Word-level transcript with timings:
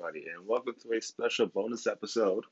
everybody, 0.00 0.26
and 0.34 0.46
welcome 0.46 0.72
to 0.80 0.96
a 0.96 1.02
special 1.02 1.46
bonus 1.46 1.86
episode 1.86 2.44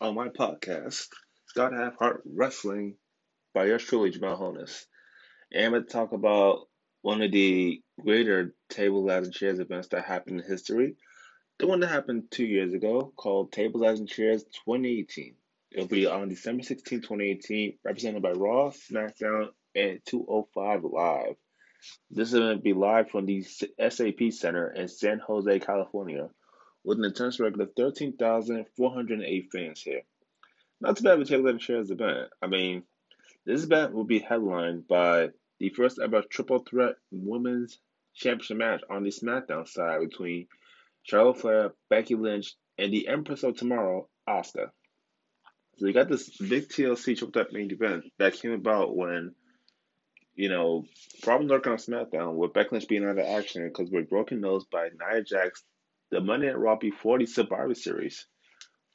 on 0.00 0.14
my 0.14 0.28
podcast, 0.28 1.06
Scott 1.46 1.72
Have 1.72 1.94
Heart 1.94 2.22
Wrestling 2.24 2.94
by 3.54 3.66
yours 3.66 3.84
truly, 3.84 4.10
Jamel 4.10 4.36
Holness. 4.36 4.86
And 5.52 5.66
I'm 5.66 5.70
going 5.72 5.84
to 5.84 5.88
talk 5.88 6.12
about 6.12 6.66
one 7.02 7.22
of 7.22 7.30
the 7.30 7.80
greater 8.00 8.54
table, 8.70 9.08
and 9.08 9.32
chairs 9.32 9.60
events 9.60 9.88
that 9.88 10.04
happened 10.04 10.40
in 10.40 10.46
history. 10.46 10.96
The 11.58 11.68
one 11.68 11.78
that 11.80 11.88
happened 11.88 12.24
two 12.30 12.44
years 12.44 12.74
ago 12.74 13.12
called 13.14 13.52
Table, 13.52 13.80
Ladders, 13.80 14.00
and 14.00 14.08
Chairs 14.08 14.42
2018. 14.42 15.34
It'll 15.70 15.86
be 15.86 16.06
on 16.06 16.28
December 16.28 16.64
16, 16.64 17.02
2018, 17.02 17.78
represented 17.84 18.22
by 18.22 18.32
Raw, 18.32 18.70
SmackDown, 18.70 19.50
and 19.76 20.00
205 20.06 20.82
Live. 20.82 21.36
This 22.10 22.32
is 22.32 22.40
going 22.40 22.56
to 22.56 22.62
be 22.62 22.72
live 22.72 23.10
from 23.10 23.26
the 23.26 23.42
SAP 23.42 24.32
Center 24.32 24.72
in 24.72 24.88
San 24.88 25.20
Jose, 25.20 25.60
California, 25.60 26.30
with 26.86 26.98
an 26.98 27.04
attendance 27.04 27.40
record 27.40 27.60
of 27.60 27.72
13,408 27.76 29.48
fans 29.52 29.82
here. 29.82 30.02
Not 30.80 30.96
too 30.96 31.02
bad 31.02 31.18
a 31.18 31.24
table 31.24 31.48
and 31.48 31.60
chairs 31.60 31.90
event. 31.90 32.30
I 32.40 32.46
mean, 32.46 32.84
this 33.44 33.64
event 33.64 33.92
will 33.92 34.04
be 34.04 34.20
headlined 34.20 34.86
by 34.86 35.30
the 35.58 35.70
first 35.70 35.98
ever 35.98 36.22
triple 36.22 36.60
threat 36.60 36.94
women's 37.10 37.78
championship 38.14 38.56
match 38.58 38.82
on 38.88 39.02
the 39.02 39.10
SmackDown 39.10 39.66
side 39.66 40.00
between 40.00 40.46
Charlotte 41.02 41.40
Flair, 41.40 41.74
Becky 41.90 42.14
Lynch, 42.14 42.54
and 42.78 42.92
the 42.92 43.08
Empress 43.08 43.42
of 43.42 43.56
Tomorrow, 43.56 44.08
Asuka. 44.28 44.70
So 45.78 45.86
you 45.86 45.92
got 45.92 46.08
this 46.08 46.36
big 46.38 46.68
TLC 46.68 47.18
triple 47.18 47.32
threat 47.32 47.52
main 47.52 47.70
event 47.70 48.04
that 48.18 48.34
came 48.34 48.52
about 48.52 48.96
when 48.96 49.34
you 50.36 50.50
know, 50.50 50.84
problem 51.22 51.48
lurking 51.48 51.72
on 51.72 51.78
SmackDown 51.78 52.34
with 52.34 52.52
Becky 52.52 52.68
Lynch 52.72 52.88
being 52.88 53.04
out 53.04 53.18
of 53.18 53.24
action 53.24 53.66
because 53.66 53.90
we're 53.90 54.02
broken 54.02 54.40
nose 54.40 54.66
by 54.70 54.90
Nia 54.90 55.22
Jax, 55.22 55.64
the 56.10 56.20
Monday 56.20 56.46
Night 56.46 56.58
Raw 56.58 56.76
before 56.76 57.18
the 57.18 57.26
Survivor 57.26 57.74
Series. 57.74 58.26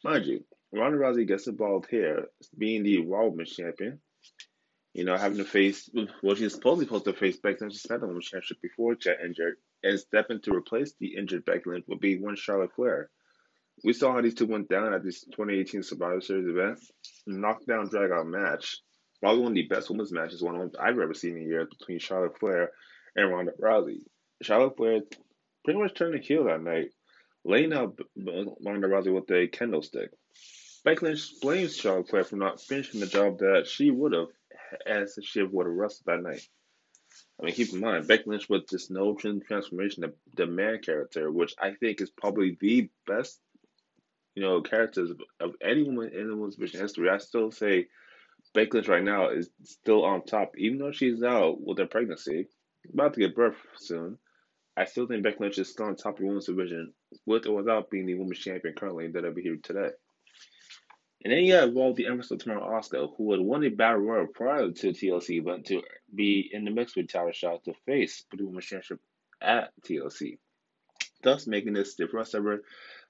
Mind 0.04 0.26
you, 0.26 0.44
Ronda 0.74 0.98
Rousey 0.98 1.28
gets 1.28 1.48
involved 1.48 1.88
here, 1.90 2.26
being 2.58 2.84
the 2.84 3.06
Raw 3.06 3.28
Women's 3.28 3.56
Champion. 3.56 4.00
You 4.94 5.06
know, 5.06 5.16
having 5.16 5.38
to 5.38 5.46
face, 5.46 5.90
well, 6.22 6.36
she's 6.36 6.54
supposedly 6.54 6.86
supposed 6.86 7.06
to 7.06 7.14
face 7.14 7.38
Becky 7.38 7.60
Lynch 7.62 7.82
SmackDown 7.82 8.08
Women's 8.08 8.26
Championship 8.26 8.62
before 8.62 8.96
she 9.00 9.10
got 9.10 9.24
injured, 9.24 9.56
and 9.84 10.00
stepping 10.00 10.42
to 10.42 10.54
replace 10.54 10.94
the 11.00 11.16
injured 11.16 11.46
Becky 11.46 11.70
Lynch 11.70 11.86
would 11.88 12.00
be 12.00 12.20
one 12.20 12.36
Charlotte 12.36 12.74
Flair. 12.76 13.10
We 13.84 13.94
saw 13.94 14.14
how 14.14 14.22
these 14.22 14.36
two 14.36 14.48
went 14.48 14.70
down 14.70 14.94
at 14.94 15.04
this 15.04 15.22
2018 15.22 15.84
Survivor 15.84 16.22
Series 16.22 16.48
event. 16.48 16.80
Knockdown 17.26 17.90
drag 17.90 18.12
out 18.12 18.28
match 18.28 18.82
probably 19.22 19.42
one 19.42 19.52
of 19.52 19.56
the 19.56 19.68
best 19.68 19.90
women's 19.90 20.12
matches, 20.12 20.42
one 20.42 20.56
of 20.56 20.76
I've 20.80 21.00
ever 21.00 21.14
seen 21.14 21.38
in 21.38 21.44
years 21.48 21.70
between 21.70 22.00
Charlotte 22.00 22.38
Flair 22.40 22.72
and 23.16 23.32
Ronda 23.32 23.52
Rousey. 23.62 24.00
Charlotte 24.42 24.76
Flair 24.76 25.02
pretty 25.64 25.80
much 25.80 25.94
turned 25.94 26.16
the 26.16 26.20
heel 26.20 26.46
that 26.46 26.62
night, 26.62 26.90
laying 27.44 27.74
out 27.74 28.00
Ronda 28.16 28.88
Rousey 28.88 29.14
with 29.14 29.30
a 29.32 29.48
candlestick. 29.48 30.12
Lynch 30.86 31.40
blames 31.42 31.76
Charlotte 31.78 32.10
Flair 32.10 32.24
for 32.24 32.36
not 32.38 32.62
finishing 32.62 33.00
the 33.00 33.08
job 33.08 33.40
that 33.40 33.68
she 33.68 33.92
would 33.92 34.14
have 34.14 34.28
as 34.86 35.18
she 35.24 35.44
would 35.44 35.66
have 35.66 35.76
wrestled 35.76 36.06
that 36.08 36.24
night. 36.24 36.48
I 37.40 37.46
mean, 37.46 37.56
keep 37.56 37.74
in 37.74 37.80
mind, 37.80 38.08
Becky 38.08 38.24
Lynch 38.28 38.48
with 38.50 38.68
this 38.68 38.90
no 38.90 39.16
transformation, 39.16 40.02
the, 40.02 40.14
the 40.36 40.46
man 40.46 40.80
character, 40.80 41.32
which 41.32 41.54
I 41.60 41.74
think 41.74 42.02
is 42.02 42.10
probably 42.10 42.58
the 42.60 42.90
best, 43.08 43.40
you 44.36 44.44
know, 44.44 44.62
characters 44.62 45.12
of, 45.12 45.22
of 45.40 45.56
any 45.62 45.84
woman 45.84 46.12
in 46.14 46.30
the 46.30 46.36
women's 46.36 46.56
division 46.56 46.82
history. 46.82 47.10
I 47.10 47.18
still 47.18 47.52
say 47.52 47.88
Becky 48.54 48.72
Lynch 48.74 48.88
right 48.88 49.04
now 49.04 49.30
is 49.30 49.50
still 49.64 50.06
on 50.06 50.24
top, 50.24 50.54
even 50.58 50.78
though 50.78 50.92
she's 50.92 51.24
out 51.24 51.62
with 51.62 51.80
her 51.80 51.88
pregnancy, 51.88 52.48
about 52.92 53.14
to 53.14 53.20
give 53.20 53.36
birth 53.36 53.58
soon. 53.78 54.18
I 54.82 54.86
still 54.86 55.06
think 55.06 55.22
Becky 55.22 55.38
Lynch 55.40 55.60
is 55.60 55.70
still 55.70 55.86
on 55.86 55.96
top 55.96 56.16
of 56.16 56.20
the 56.22 56.26
women's 56.26 56.48
division, 56.48 56.92
with 57.28 57.46
or 57.46 57.56
without 57.56 57.92
being 57.92 58.08
the 58.08 58.16
women's 58.16 58.40
champion 58.40 58.74
currently 58.74 59.08
that 59.10 59.24
I'll 59.24 59.34
be 59.34 59.44
here 59.44 59.58
today. 59.62 59.90
And 61.24 61.32
then 61.32 61.44
you 61.44 61.54
have 61.54 61.74
well, 61.74 61.94
the 61.94 62.08
Empress 62.08 62.32
of 62.32 62.40
Tomorrow 62.40 62.80
Asuka, 62.80 63.16
who 63.16 63.32
had 63.32 63.42
won 63.42 63.64
a 63.64 63.70
battle 63.70 64.00
royal 64.00 64.26
prior 64.26 64.72
to 64.72 64.88
TLC 64.88 65.42
event 65.42 65.68
to 65.68 65.84
be 66.14 66.50
in 66.52 66.66
the 66.66 66.72
mix 66.72 66.96
with 66.96 67.12
Tyler 67.12 67.32
Shaw 67.32 67.58
to 67.60 67.74
face 67.86 68.26
the 68.36 68.44
women's 68.44 68.66
championship 68.66 69.00
at 69.40 69.72
TLC, 69.88 70.40
thus 71.22 71.46
making 71.46 71.74
this 71.74 71.96
the 71.96 72.08
first 72.08 72.34
ever 72.34 72.64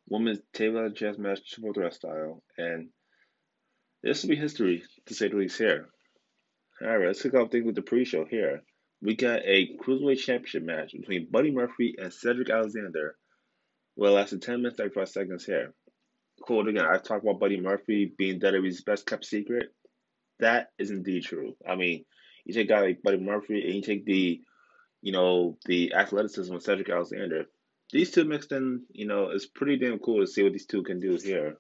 women's 0.10 0.40
table 0.52 0.92
chess 0.92 1.18
match 1.18 1.40
triple 1.50 1.74
threat 1.74 1.94
style. 1.94 2.44
And 2.58 2.90
this 4.04 4.24
will 4.24 4.32
be 4.32 4.36
history, 4.36 4.84
to 5.06 5.14
say 5.14 5.30
the 5.30 5.38
least, 5.38 5.58
here. 5.58 5.88
Alright, 6.82 7.08
let's 7.08 7.22
kick 7.22 7.34
off 7.36 7.50
things 7.50 7.66
with 7.66 7.76
the 7.76 7.82
pre 7.82 8.04
show 8.04 8.26
here. 8.26 8.62
We 9.02 9.16
got 9.16 9.42
a 9.46 9.76
Cruiserweight 9.78 10.20
Championship 10.20 10.64
match 10.64 10.92
between 10.92 11.28
Buddy 11.32 11.52
Murphy 11.52 11.96
and 11.98 12.14
Cedric 12.14 12.50
Alexander. 12.52 13.16
Well, 13.96 14.14
lasted 14.14 14.44
10 14.44 14.58
minutes, 14.58 14.78
35 14.78 15.10
seconds 15.10 15.46
here. 15.46 15.74
Cool, 16.48 16.68
again, 16.68 16.86
I 16.86 16.98
talked 16.98 17.24
about 17.24 17.40
Buddy 17.40 17.60
Murphy 17.60 18.14
being 18.16 18.40
WWE's 18.40 18.84
best 18.84 19.08
kept 19.08 19.26
secret. 19.26 19.70
That 20.40 20.70
is 20.78 20.92
indeed 20.92 21.24
true. 21.24 21.56
I 21.68 21.76
mean, 21.76 22.06
you 22.46 22.54
take 22.54 22.68
a 22.68 22.70
guy 22.70 22.82
like 22.82 23.04
Buddy 23.04 23.18
Murphy 23.18 23.64
and 23.64 23.76
you 23.76 23.82
take 23.82 24.06
the, 24.06 24.42
you 25.02 25.12
know, 25.12 25.58
the 25.66 25.94
athleticism 25.94 26.54
of 26.54 26.64
Cedric 26.64 26.90
Alexander. 26.90 27.46
These 27.92 28.12
two 28.12 28.24
mixed 28.24 28.52
in, 28.52 28.84
you 28.92 29.08
know, 29.08 29.30
it's 29.32 29.48
pretty 29.48 29.78
damn 29.78 30.00
cool 30.00 30.22
to 30.22 30.28
see 30.28 30.44
what 30.44 30.54
these 30.54 30.66
two 30.66 30.84
can 30.84 31.00
do 31.00 31.18
here. 31.22 31.58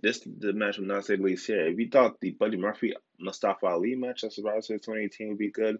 This 0.00 0.20
the 0.20 0.52
match 0.52 0.78
will 0.78 0.86
not 0.86 1.04
say 1.04 1.16
the 1.16 1.22
least 1.22 1.46
here. 1.46 1.66
If 1.68 1.78
you 1.78 1.88
thought 1.88 2.20
the 2.20 2.32
Buddy 2.32 2.56
Murphy 2.56 2.92
Mustafa 3.20 3.66
Ali 3.66 3.94
match 3.94 4.24
at 4.24 4.32
Survivor 4.32 4.60
Series 4.60 4.82
2018 4.82 5.28
would 5.28 5.38
be 5.38 5.50
good, 5.50 5.78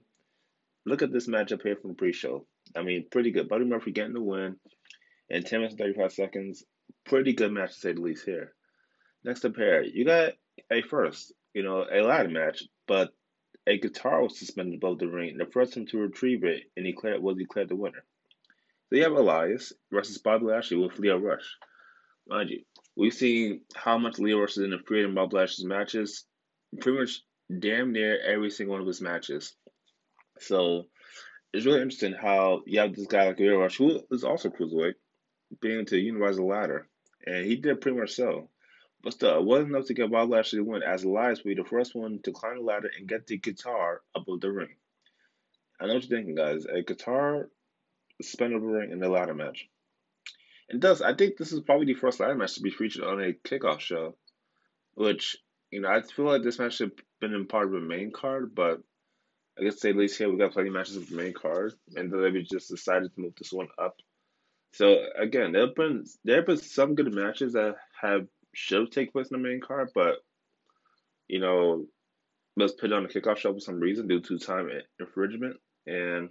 look 0.87 1.03
at 1.03 1.13
this 1.13 1.29
matchup 1.29 1.63
here 1.63 1.77
from 1.77 1.91
the 1.91 1.97
pre-show. 1.97 2.47
I 2.77 2.83
mean, 2.83 3.07
pretty 3.11 3.31
good. 3.31 3.49
Buddy 3.49 3.65
Murphy 3.65 3.93
getting 3.93 4.15
the 4.15 4.23
win 4.23 4.57
in 5.29 5.43
10 5.43 5.61
minutes 5.61 5.75
and 5.75 5.81
35 5.81 6.13
seconds. 6.13 6.65
Pretty 7.05 7.33
good 7.33 7.53
match 7.53 7.75
to 7.75 7.79
say 7.79 7.93
the 7.93 8.01
least 8.01 8.25
here. 8.25 8.53
Next 9.25 9.45
up 9.45 9.57
here, 9.57 9.83
you 9.83 10.05
got 10.05 10.33
a 10.71 10.83
first, 10.83 11.33
you 11.55 11.63
know, 11.63 11.85
a 11.91 12.03
ladder 12.03 12.29
match, 12.29 12.65
but 12.87 13.13
a 13.67 13.79
guitar 13.79 14.23
was 14.23 14.39
suspended 14.39 14.75
above 14.75 14.99
the 14.99 15.07
ring. 15.07 15.37
The 15.39 15.47
first 15.47 15.75
time 15.75 15.87
to 15.87 15.99
retrieve 15.99 16.45
it 16.45 16.65
and 16.77 16.85
declare 16.85 17.21
was 17.21 17.37
declared 17.37 17.69
the 17.69 17.77
winner. 17.77 18.05
So 18.89 18.97
you 18.97 19.05
have 19.05 19.13
Elias 19.13 19.73
versus 19.93 20.19
Bobby 20.19 20.47
Lashley 20.47 20.77
with 20.77 20.99
Lio 20.99 21.19
Rush. 21.19 21.57
Mind 22.27 22.51
you, 22.51 22.63
we've 22.97 23.15
seen 23.15 23.63
how 23.75 23.99
much 23.99 24.19
Lio 24.19 24.41
Rush 24.41 24.53
is 24.53 24.59
in 24.59 24.73
interfered 24.73 25.05
in 25.05 25.15
Bob 25.15 25.33
Lashley's 25.33 25.65
matches, 25.65 26.25
pretty 26.81 26.99
much 26.99 27.23
damn 27.59 27.93
near 27.93 28.21
every 28.21 28.51
single 28.51 28.75
one 28.75 28.81
of 28.81 28.87
his 28.87 29.01
matches. 29.01 29.55
So 30.43 30.87
it's 31.53 31.67
really 31.67 31.83
interesting 31.83 32.15
how 32.15 32.63
you 32.67 32.81
have 32.81 32.95
this 32.95 33.07
guy 33.07 33.27
like 33.27 33.39
Lio 33.39 33.59
Rush, 33.59 33.77
who 33.77 34.01
is 34.11 34.25
also 34.25 34.49
cruiserweight, 34.49 34.95
being 35.61 35.87
to 35.87 35.99
utilize 35.99 36.37
the 36.37 36.43
ladder, 36.43 36.89
and 37.27 37.45
he 37.45 37.57
did 37.57 37.81
pretty 37.81 37.99
much 37.99 38.13
so. 38.13 38.49
But 39.03 39.15
still, 39.15 39.39
it 39.39 39.45
wasn't 39.45 39.71
enough 39.71 39.87
to 39.87 39.95
get 39.95 40.11
Bob 40.11 40.31
Lashley 40.31 40.61
to 40.61 40.65
win, 40.65 40.83
as 40.83 41.03
Elias 41.03 41.43
would 41.43 41.57
be 41.57 41.63
the 41.63 41.69
first 41.69 41.95
one 41.95 42.21
to 42.23 42.33
climb 42.33 42.57
the 42.57 42.63
ladder 42.63 42.91
and 42.97 43.09
get 43.09 43.27
the 43.27 43.37
guitar 43.37 44.01
above 44.15 44.41
the 44.41 44.51
ring. 44.51 44.77
I 45.81 45.87
know 45.87 45.95
what 45.95 46.09
you're 46.09 46.19
thinking, 46.19 46.37
guys. 46.37 46.65
A 46.67 46.83
guitar 46.83 47.49
suspended 48.21 48.63
ring 48.63 48.93
in 48.93 49.01
the 49.01 49.09
ladder 49.09 49.35
match. 49.35 49.69
It 50.69 50.79
does. 50.79 51.03
I 51.03 51.15
think 51.15 51.37
this 51.37 51.53
is 51.53 51.61
probably 51.61 51.87
the 51.87 51.95
first 51.95 52.21
ladder 52.21 52.37
match 52.37 52.55
to 52.55 52.63
be 52.63 52.71
featured 52.71 53.05
on 53.05 53.21
a 53.21 53.33
kickoff 53.33 53.81
show, 53.81 54.15
which 54.95 55.37
you 55.71 55.81
know 55.81 55.89
I 55.89 56.03
feel 56.03 56.27
like 56.27 56.43
this 56.43 56.61
match 56.61 56.77
should 56.77 56.91
have 56.91 57.05
been 57.21 57.35
in 57.35 57.47
part 57.47 57.67
of 57.67 57.73
the 57.73 57.81
main 57.81 58.13
card, 58.13 58.55
but 58.55 58.83
I 59.59 59.65
guess 59.65 59.85
at 59.85 59.97
least 59.97 60.19
here 60.19 60.31
we 60.31 60.39
got 60.39 60.53
plenty 60.53 60.71
matches 60.71 61.07
the 61.07 61.17
main 61.17 61.35
card, 61.35 61.75
and 61.95 62.11
WWE 62.11 62.49
just 62.49 62.71
decided 62.71 63.15
to 63.15 63.21
move 63.21 63.35
this 63.37 63.53
one 63.53 63.69
up. 63.79 63.97
So 64.73 65.05
again, 65.19 65.53
there 65.53 65.67
have 65.67 65.75
been 65.75 66.05
there 66.25 66.37
have 66.37 66.47
been 66.47 66.57
some 66.57 66.95
good 66.95 67.13
matches 67.13 67.53
that 67.53 67.77
have 68.01 68.27
should 68.55 68.91
take 68.91 69.13
place 69.13 69.29
in 69.31 69.41
the 69.41 69.49
main 69.49 69.61
card, 69.61 69.91
but 69.95 70.17
you 71.29 71.41
know, 71.41 71.87
was 72.57 72.73
put 72.73 72.93
on 72.93 73.03
the 73.03 73.09
kickoff 73.09 73.39
show 73.39 73.53
for 73.53 73.61
some 73.61 73.81
reason 73.81 74.09
due 74.09 74.21
to 74.21 74.39
time 74.39 74.71
infringement, 74.99 75.57
and 75.87 76.31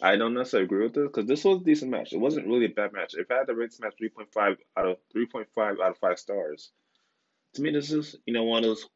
I 0.00 0.16
don't 0.16 0.34
necessarily 0.34 0.64
agree 0.64 0.84
with 0.84 0.94
this 0.94 1.06
because 1.06 1.26
this 1.26 1.44
was 1.44 1.60
a 1.60 1.64
decent 1.64 1.90
match. 1.90 2.12
It 2.12 2.20
wasn't 2.20 2.46
really 2.46 2.66
a 2.66 2.70
bad 2.70 2.92
match. 2.92 3.14
If 3.14 3.30
I 3.30 3.36
had 3.36 3.46
to 3.46 3.54
rate 3.54 3.70
this 3.70 3.80
match 3.80 3.94
three 3.98 4.08
point 4.08 4.32
five 4.32 4.56
out 4.76 4.88
of 4.88 4.96
three 5.12 5.26
point 5.26 5.48
five 5.54 5.76
out 5.80 5.90
of 5.90 5.98
five 5.98 6.18
stars, 6.18 6.70
to 7.54 7.62
me 7.62 7.70
this 7.70 7.92
is 7.92 8.16
you 8.26 8.32
know 8.32 8.44
one 8.44 8.64
of 8.64 8.70
those 8.70 8.86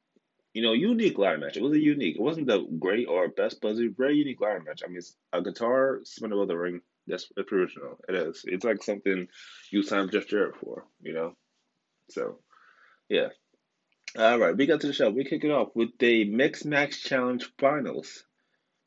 you 0.56 0.62
know 0.62 0.72
unique 0.72 1.18
ladder 1.18 1.36
match. 1.36 1.58
It 1.58 1.62
was 1.62 1.74
a 1.74 1.78
unique. 1.78 2.16
It 2.16 2.22
wasn't 2.22 2.46
the 2.46 2.66
great 2.78 3.06
or 3.08 3.28
best, 3.28 3.60
but 3.60 3.68
it 3.68 3.70
was 3.72 3.80
a 3.80 3.88
very 3.88 4.16
unique 4.16 4.40
ladder 4.40 4.62
match. 4.66 4.80
I 4.82 4.88
mean, 4.88 5.02
a 5.30 5.42
guitar 5.42 6.00
spin 6.04 6.32
above 6.32 6.48
the 6.48 6.56
ring. 6.56 6.80
That's 7.06 7.30
it's 7.36 7.52
original. 7.52 7.98
It 8.08 8.14
is. 8.14 8.42
It's 8.46 8.64
like 8.64 8.82
something 8.82 9.28
you 9.70 9.82
signed 9.82 10.12
Jeff 10.12 10.26
Jarrett 10.26 10.56
for. 10.56 10.86
You 11.02 11.12
know, 11.12 11.36
so 12.08 12.38
yeah. 13.10 13.28
All 14.18 14.38
right, 14.38 14.56
we 14.56 14.64
got 14.64 14.80
to 14.80 14.86
the 14.86 14.94
show. 14.94 15.10
We 15.10 15.24
kick 15.24 15.44
it 15.44 15.50
off 15.50 15.68
with 15.74 15.90
the 15.98 16.24
Mixed 16.24 16.64
Match 16.64 17.04
Challenge 17.04 17.46
Finals. 17.58 18.24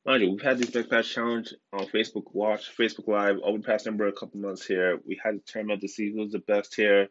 Mind 0.08 0.24
you, 0.24 0.32
we've 0.32 0.42
had 0.42 0.58
this 0.58 0.74
Mixed 0.74 0.90
Match 0.90 1.14
Challenge 1.14 1.54
on 1.72 1.86
Facebook 1.86 2.34
Watch, 2.34 2.76
Facebook 2.76 3.08
Live 3.08 3.38
over 3.44 3.60
the 3.60 3.64
past 3.64 3.86
number 3.86 4.08
of 4.08 4.16
couple 4.16 4.40
months 4.40 4.66
here. 4.66 5.00
We 5.06 5.22
had 5.24 5.36
a 5.36 5.40
tournament 5.46 5.82
to 5.82 5.88
see 5.88 6.12
who's 6.12 6.32
the 6.32 6.40
best 6.40 6.74
here. 6.74 7.10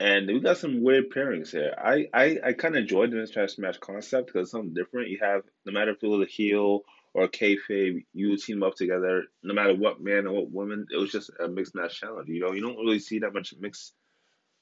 And 0.00 0.26
we 0.26 0.40
got 0.40 0.58
some 0.58 0.82
weird 0.82 1.10
pairings 1.10 1.50
here. 1.50 1.74
I, 1.78 2.08
I, 2.12 2.38
I 2.44 2.52
kind 2.52 2.74
of 2.74 2.82
enjoyed 2.82 3.12
the 3.12 3.26
trash 3.26 3.58
match 3.58 3.78
concept 3.78 4.26
because 4.26 4.46
it's 4.46 4.50
something 4.50 4.74
different. 4.74 5.08
You 5.08 5.18
have, 5.22 5.42
no 5.64 5.72
matter 5.72 5.92
if 5.92 6.02
it 6.02 6.06
was 6.06 6.26
a 6.26 6.30
heel 6.30 6.82
or 7.14 7.24
a 7.24 7.28
kayfabe, 7.28 8.04
you 8.12 8.36
team 8.36 8.64
up 8.64 8.74
together, 8.74 9.24
no 9.44 9.54
matter 9.54 9.74
what 9.74 10.02
man 10.02 10.26
or 10.26 10.32
what 10.32 10.50
woman. 10.50 10.86
It 10.92 10.96
was 10.96 11.12
just 11.12 11.30
a 11.38 11.46
mixed 11.46 11.76
match 11.76 12.00
challenge. 12.00 12.28
You 12.28 12.40
know, 12.40 12.52
you 12.52 12.60
don't 12.60 12.76
really 12.76 12.98
see 12.98 13.20
that 13.20 13.32
much 13.32 13.54
mixed 13.58 13.94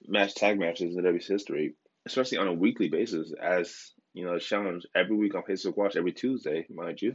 match 0.07 0.35
tag 0.35 0.59
matches 0.59 0.95
in 0.95 1.03
WWE's 1.03 1.27
history, 1.27 1.75
especially 2.07 2.39
on 2.39 2.49
a 2.49 2.53
weekly 2.53 2.89
basis, 2.89 3.33
as 3.41 3.93
you 4.13 4.27
know, 4.27 4.39
challenge 4.39 4.85
every 4.95 5.17
week 5.17 5.35
on 5.35 5.43
Facebook 5.43 5.77
Watch 5.77 5.97
every 5.97 6.13
Tuesday, 6.13 6.67
mind 6.69 7.01
you. 7.01 7.15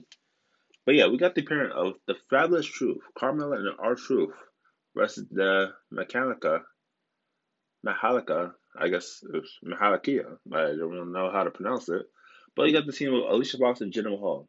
But 0.86 0.96
yeah, 0.96 1.08
we 1.08 1.18
got 1.18 1.36
the 1.36 1.44
pairing 1.44 1.72
of 1.72 1.94
the 2.08 2.16
Fabulous 2.30 2.66
Truth, 2.66 3.02
Carmella 3.16 3.58
and 3.58 3.70
R-Truth 3.78 4.34
versus 4.96 5.28
the 5.30 5.74
Mechanica, 5.94 6.62
Mahalika, 7.88 8.51
I 8.78 8.89
guess 8.89 9.24
it's 9.34 9.57
Mahalakia. 9.66 10.38
I 10.54 10.62
don't 10.75 10.92
really 10.92 11.12
know 11.12 11.31
how 11.31 11.44
to 11.44 11.51
pronounce 11.51 11.89
it. 11.89 12.04
But 12.56 12.63
you 12.63 12.72
hmm. 12.72 12.80
got 12.80 12.88
the 12.88 12.94
team 12.94 13.13
of 13.13 13.24
Alicia 13.30 13.57
Fox 13.57 13.81
and 13.81 13.94
Jinder 13.94 14.12
Mahal. 14.12 14.48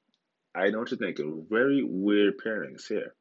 I 0.55 0.71
know 0.71 0.81
what 0.81 0.91
you're 0.91 0.99
thinking. 0.99 1.47
Very 1.49 1.85
weird 1.85 2.35
pairings 2.45 2.89
here. 2.89 3.15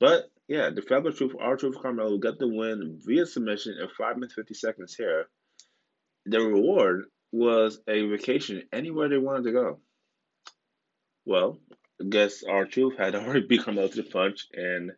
But 0.00 0.30
yeah, 0.48 0.70
the 0.70 0.82
Fabulous 0.82 1.18
Truth, 1.18 1.34
R-Truth, 1.38 1.76
Carmella 1.78 2.20
got 2.20 2.38
the 2.38 2.48
win 2.48 3.00
via 3.04 3.26
submission 3.26 3.76
in 3.80 3.88
5 3.88 4.16
minutes 4.16 4.34
50 4.34 4.54
seconds 4.54 4.94
here. 4.94 5.26
The 6.26 6.40
reward 6.40 7.06
was 7.32 7.80
a 7.88 8.06
vacation 8.06 8.62
anywhere 8.72 9.08
they 9.08 9.18
wanted 9.18 9.44
to 9.44 9.52
go. 9.52 9.80
Well, 11.26 11.58
I 12.00 12.04
guess 12.08 12.42
R-Truth 12.42 12.96
had 12.96 13.14
already 13.14 13.46
beat 13.46 13.62
Carmella 13.62 13.90
to 13.90 14.02
the 14.02 14.08
punch, 14.08 14.46
and 14.52 14.92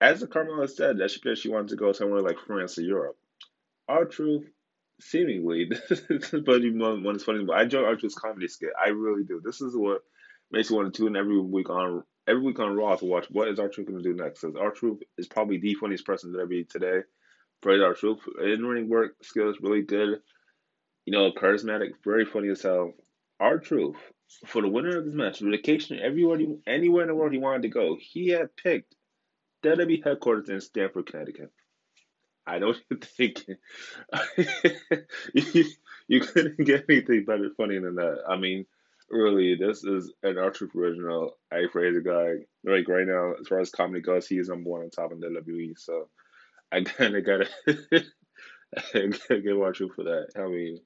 as 0.00 0.20
the 0.20 0.26
Carmella 0.26 0.68
said, 0.68 0.98
that 0.98 1.10
she 1.10 1.20
said 1.20 1.38
she 1.38 1.48
wanted 1.48 1.68
to 1.68 1.76
go 1.76 1.92
somewhere 1.92 2.22
like 2.22 2.38
France 2.46 2.78
or 2.78 2.82
Europe. 2.82 3.16
R-Truth, 3.88 4.46
seemingly, 5.00 5.70
this 5.88 6.02
is 6.10 6.30
funny 6.44 6.70
one, 6.70 7.02
one 7.02 7.16
is 7.16 7.24
funny, 7.24 7.44
but 7.44 7.56
I 7.56 7.62
enjoy 7.62 7.84
R-Truth's 7.84 8.14
comedy 8.14 8.48
skit. 8.48 8.70
I 8.82 8.90
really 8.90 9.24
do. 9.24 9.40
This 9.42 9.60
is 9.60 9.76
what 9.76 10.02
makes 10.50 10.70
me 10.70 10.76
want 10.76 10.92
to 10.92 11.02
tune 11.02 11.16
every 11.16 11.40
week 11.40 11.70
on 11.70 12.02
every 12.28 12.42
week 12.42 12.58
on 12.58 12.76
Raw 12.76 12.96
to 12.96 13.04
watch 13.04 13.26
what 13.30 13.48
is 13.48 13.58
R-Truth 13.58 13.86
going 13.86 14.02
to 14.02 14.08
do 14.08 14.14
next. 14.14 14.40
Because 14.40 14.56
R-Truth 14.56 15.00
is 15.16 15.28
probably 15.28 15.58
the 15.58 15.74
funniest 15.74 16.04
person 16.04 16.32
that 16.32 16.42
I 16.42 16.46
be 16.46 16.64
today. 16.64 17.00
Praise 17.62 17.80
R-Truth. 17.80 18.20
In 18.44 18.66
ring 18.66 18.88
work 18.88 19.12
skills 19.22 19.56
really 19.60 19.82
good. 19.82 20.20
You 21.04 21.12
know, 21.12 21.30
charismatic, 21.30 21.90
very 22.04 22.24
funny 22.24 22.48
as 22.48 22.62
hell. 22.62 22.92
R-Truth 23.38 23.96
for 24.46 24.60
the 24.60 24.68
winner 24.68 24.98
of 24.98 25.04
this 25.04 25.14
match, 25.14 25.40
vacation 25.40 25.98
everywhere, 26.00 26.38
anywhere 26.66 27.02
in 27.02 27.08
the 27.08 27.14
world 27.14 27.32
he 27.32 27.38
wanted 27.38 27.62
to 27.62 27.68
go. 27.68 27.96
He 27.98 28.28
had 28.28 28.54
picked 28.56 28.94
WWE 29.66 30.04
headquarters 30.04 30.48
in 30.48 30.60
Stamford, 30.60 31.06
Connecticut. 31.06 31.50
I 32.46 32.58
know 32.58 32.68
what 32.68 32.80
you're 32.88 33.00
thinking. 33.02 33.56
you, 35.34 35.64
you 36.08 36.20
couldn't 36.20 36.64
get 36.64 36.84
anything 36.88 37.24
better 37.24 37.50
funny 37.56 37.78
than 37.78 37.96
that. 37.96 38.18
I 38.28 38.36
mean, 38.36 38.66
really, 39.10 39.56
this 39.56 39.82
is 39.84 40.12
an 40.22 40.38
R-Truth 40.38 40.74
original. 40.76 41.36
I 41.50 41.64
praise 41.70 42.00
guy. 42.04 42.34
Like 42.64 42.88
right 42.88 43.06
now, 43.06 43.34
as 43.40 43.48
far 43.48 43.60
as 43.60 43.70
comedy 43.70 44.00
goes, 44.00 44.28
he 44.28 44.38
is 44.38 44.48
number 44.48 44.70
one 44.70 44.82
on 44.82 44.90
top 44.90 45.12
in 45.12 45.20
the 45.20 45.28
WWE. 45.28 45.78
So 45.78 46.08
I 46.70 46.82
kind 46.82 47.16
of 47.16 47.24
gotta 47.26 47.48
give 48.92 49.60
R-Truth 49.60 49.92
for 49.94 50.04
that. 50.04 50.28
I 50.36 50.46
mean, 50.46 50.78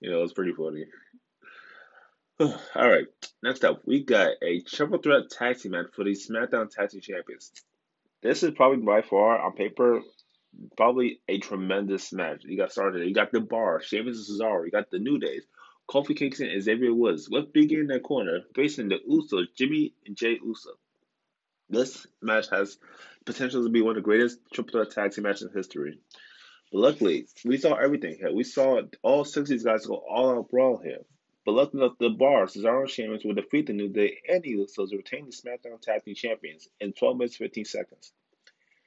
you 0.00 0.10
know, 0.10 0.22
it's 0.22 0.34
pretty 0.34 0.52
funny. 0.52 0.84
All 2.40 2.88
right, 2.88 3.06
next 3.42 3.64
up, 3.64 3.82
we 3.84 4.02
got 4.04 4.30
a 4.42 4.60
triple 4.60 4.98
threat 4.98 5.30
tag 5.30 5.56
match 5.66 5.86
for 5.94 6.04
the 6.04 6.12
SmackDown 6.12 6.70
Tag 6.70 6.90
Champions. 7.02 7.52
This 8.22 8.42
is 8.42 8.52
probably 8.52 8.84
by 8.84 9.02
far 9.02 9.38
on 9.40 9.52
paper 9.52 10.02
probably 10.76 11.20
a 11.28 11.38
tremendous 11.38 12.12
match. 12.12 12.42
You 12.44 12.56
got 12.56 12.72
started. 12.72 13.06
You 13.06 13.14
got 13.14 13.32
the 13.32 13.40
bar, 13.40 13.80
Sheamus 13.82 14.28
and 14.28 14.40
Cesaro. 14.40 14.64
You 14.64 14.70
got 14.70 14.90
the 14.90 14.98
New 14.98 15.18
Days, 15.18 15.46
Kofi 15.88 16.16
Kingston 16.16 16.48
and 16.48 16.62
Xavier 16.62 16.94
Woods. 16.94 17.28
With 17.30 17.52
Big 17.52 17.72
in 17.72 17.86
that 17.88 18.02
corner, 18.02 18.40
facing 18.54 18.88
the 18.88 18.98
Usos, 19.08 19.46
Jimmy 19.56 19.94
and 20.06 20.16
Jay 20.16 20.38
Uso. 20.44 20.70
This 21.68 22.06
match 22.20 22.46
has 22.50 22.78
potential 23.24 23.62
to 23.62 23.70
be 23.70 23.80
one 23.80 23.96
of 23.96 24.02
the 24.02 24.06
greatest 24.06 24.38
triple 24.52 24.72
threat 24.72 24.90
tag 24.90 25.12
team 25.12 25.24
matches 25.24 25.42
in 25.42 25.56
history. 25.56 25.98
But 26.72 26.80
luckily, 26.80 27.26
we 27.44 27.58
saw 27.58 27.74
everything 27.74 28.16
here. 28.18 28.32
We 28.32 28.44
saw 28.44 28.80
all 29.02 29.24
six 29.24 29.36
of 29.36 29.48
these 29.48 29.64
guys 29.64 29.86
go 29.86 29.94
all 29.94 30.30
out 30.30 30.48
brawl 30.48 30.80
here. 30.82 31.04
But 31.50 31.56
luckily 31.56 31.82
enough, 31.82 31.98
the 31.98 32.10
bar, 32.10 32.46
Cesaro 32.46 32.82
and 32.82 32.88
Sheamus 32.88 33.24
will 33.24 33.34
defeat 33.34 33.66
the 33.66 33.72
New 33.72 33.88
Day 33.88 34.18
and 34.28 34.40
the 34.40 34.54
Usos 34.54 34.90
to 34.90 34.96
retain 34.96 35.26
the 35.26 35.32
SmackDown 35.32 35.82
Tag 35.82 36.04
Team 36.04 36.14
Champions 36.14 36.68
in 36.78 36.92
12 36.92 37.16
minutes 37.16 37.36
15 37.38 37.64
seconds. 37.64 38.12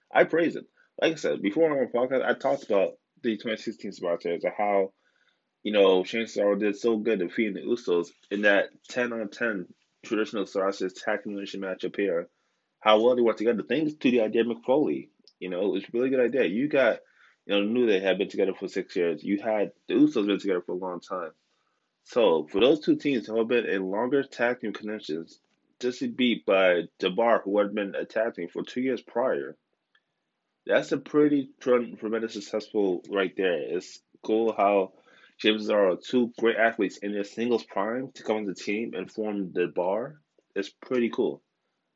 I 0.10 0.24
praise 0.24 0.56
it. 0.56 0.63
Like 1.01 1.12
I 1.12 1.15
said, 1.15 1.42
before 1.42 1.69
on 1.69 1.77
my 1.77 1.92
podcast, 1.92 2.24
I 2.24 2.33
talked 2.36 2.63
about 2.63 2.94
the 3.21 3.36
2016 3.36 3.92
Spartans 3.92 4.45
and 4.45 4.54
how, 4.57 4.94
you 5.63 5.74
know, 5.74 6.06
Shane 6.06 6.25
Cesaro 6.25 6.57
did 6.57 6.77
so 6.77 6.95
good 6.95 7.19
defeating 7.19 7.56
the 7.56 7.69
Usos 7.69 8.12
in 8.31 8.44
that 8.44 8.69
10 8.88 9.12
on 9.12 9.27
10 9.27 9.68
traditional 10.06 10.45
Saracens 10.45 10.94
tag 10.94 11.25
team 11.25 11.36
matchup 11.36 11.98
here. 11.98 12.30
How 12.80 13.01
well 13.01 13.18
they 13.18 13.21
work 13.24 13.36
together. 13.36 13.63
Thanks 13.68 13.95
to 13.95 14.10
the 14.10 14.21
idea 14.21 14.44
of 14.44 14.48
Mick 14.48 14.63
Foley. 14.63 15.10
You 15.38 15.50
know, 15.50 15.65
it 15.65 15.71
was 15.74 15.83
a 15.83 15.88
really 15.92 16.12
good 16.12 16.21
idea. 16.21 16.45
You 16.45 16.69
got, 16.69 17.00
you 17.45 17.56
know, 17.56 17.63
knew 17.65 17.88
they 17.88 18.00
had 18.00 18.18
been 18.18 18.30
together 18.30 18.54
for 18.57 18.69
six 18.69 18.95
years. 18.95 19.21
You 19.21 19.42
had 19.42 19.74
the 19.89 19.95
Usos 19.95 20.25
been 20.25 20.39
together 20.39 20.62
for 20.62 20.71
a 20.71 20.75
long 20.75 21.01
time. 21.01 21.31
So 22.04 22.48
for 22.52 22.60
those 22.60 22.82
two 22.82 22.96
teams 22.96 23.26
to 23.26 23.36
have 23.38 23.48
been 23.48 23.66
in 23.66 23.90
longer 23.90 24.24
team 24.24 24.74
connections, 24.74 25.40
just 25.80 26.16
beat 26.16 26.46
by 26.46 26.84
the 27.00 27.10
Bar, 27.10 27.42
who 27.44 27.58
had 27.60 27.74
been 27.74 27.96
attacking 27.96 28.50
for 28.50 28.64
two 28.64 28.82
years 28.82 29.02
prior, 29.02 29.56
that's 30.66 30.92
a 30.92 30.98
pretty 30.98 31.50
tremendous 31.60 32.34
successful 32.34 33.02
right 33.10 33.34
there. 33.36 33.76
It's 33.76 34.00
cool 34.24 34.54
how 34.54 34.94
James 35.40 35.70
are 35.70 35.98
two 35.98 36.32
great 36.40 36.56
athletes 36.58 36.98
in 36.98 37.12
their 37.12 37.24
singles 37.24 37.64
prime 37.64 38.12
to 38.16 38.24
come 38.24 38.38
into 38.38 38.54
the 38.54 38.60
team 38.60 38.94
and 38.94 39.12
form 39.12 39.52
the 39.52 39.68
bar. 39.68 40.22
It's 40.56 40.70
pretty 40.70 41.10
cool. 41.10 41.42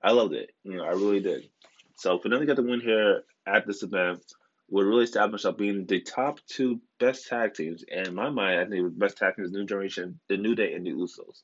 I 0.04 0.12
loved 0.12 0.34
it. 0.34 0.52
You 0.64 0.78
know, 0.78 0.84
I 0.84 0.92
really 0.92 1.22
did. 1.22 1.50
So 1.96 2.18
to 2.42 2.46
get 2.46 2.56
the 2.56 2.64
win 2.64 2.82
here 2.82 3.24
at 3.46 3.66
this 3.66 3.84
event 3.84 4.24
would 4.70 4.86
really 4.86 5.04
establish 5.04 5.46
up 5.46 5.58
being 5.58 5.86
the 5.86 6.02
top 6.02 6.40
two 6.48 6.82
best 7.00 7.28
tag 7.28 7.54
teams. 7.54 7.84
And 7.90 8.08
in 8.08 8.16
my 8.16 8.30
mind, 8.30 8.60
I 8.60 8.66
think 8.66 8.84
the 8.84 8.90
best 8.90 9.18
tag 9.18 9.36
teams, 9.36 9.52
New 9.52 9.66
Generation, 9.66 10.20
the 10.28 10.38
New 10.38 10.56
Day, 10.56 10.74
and 10.74 10.86
the 10.86 10.92
Usos. 10.92 11.42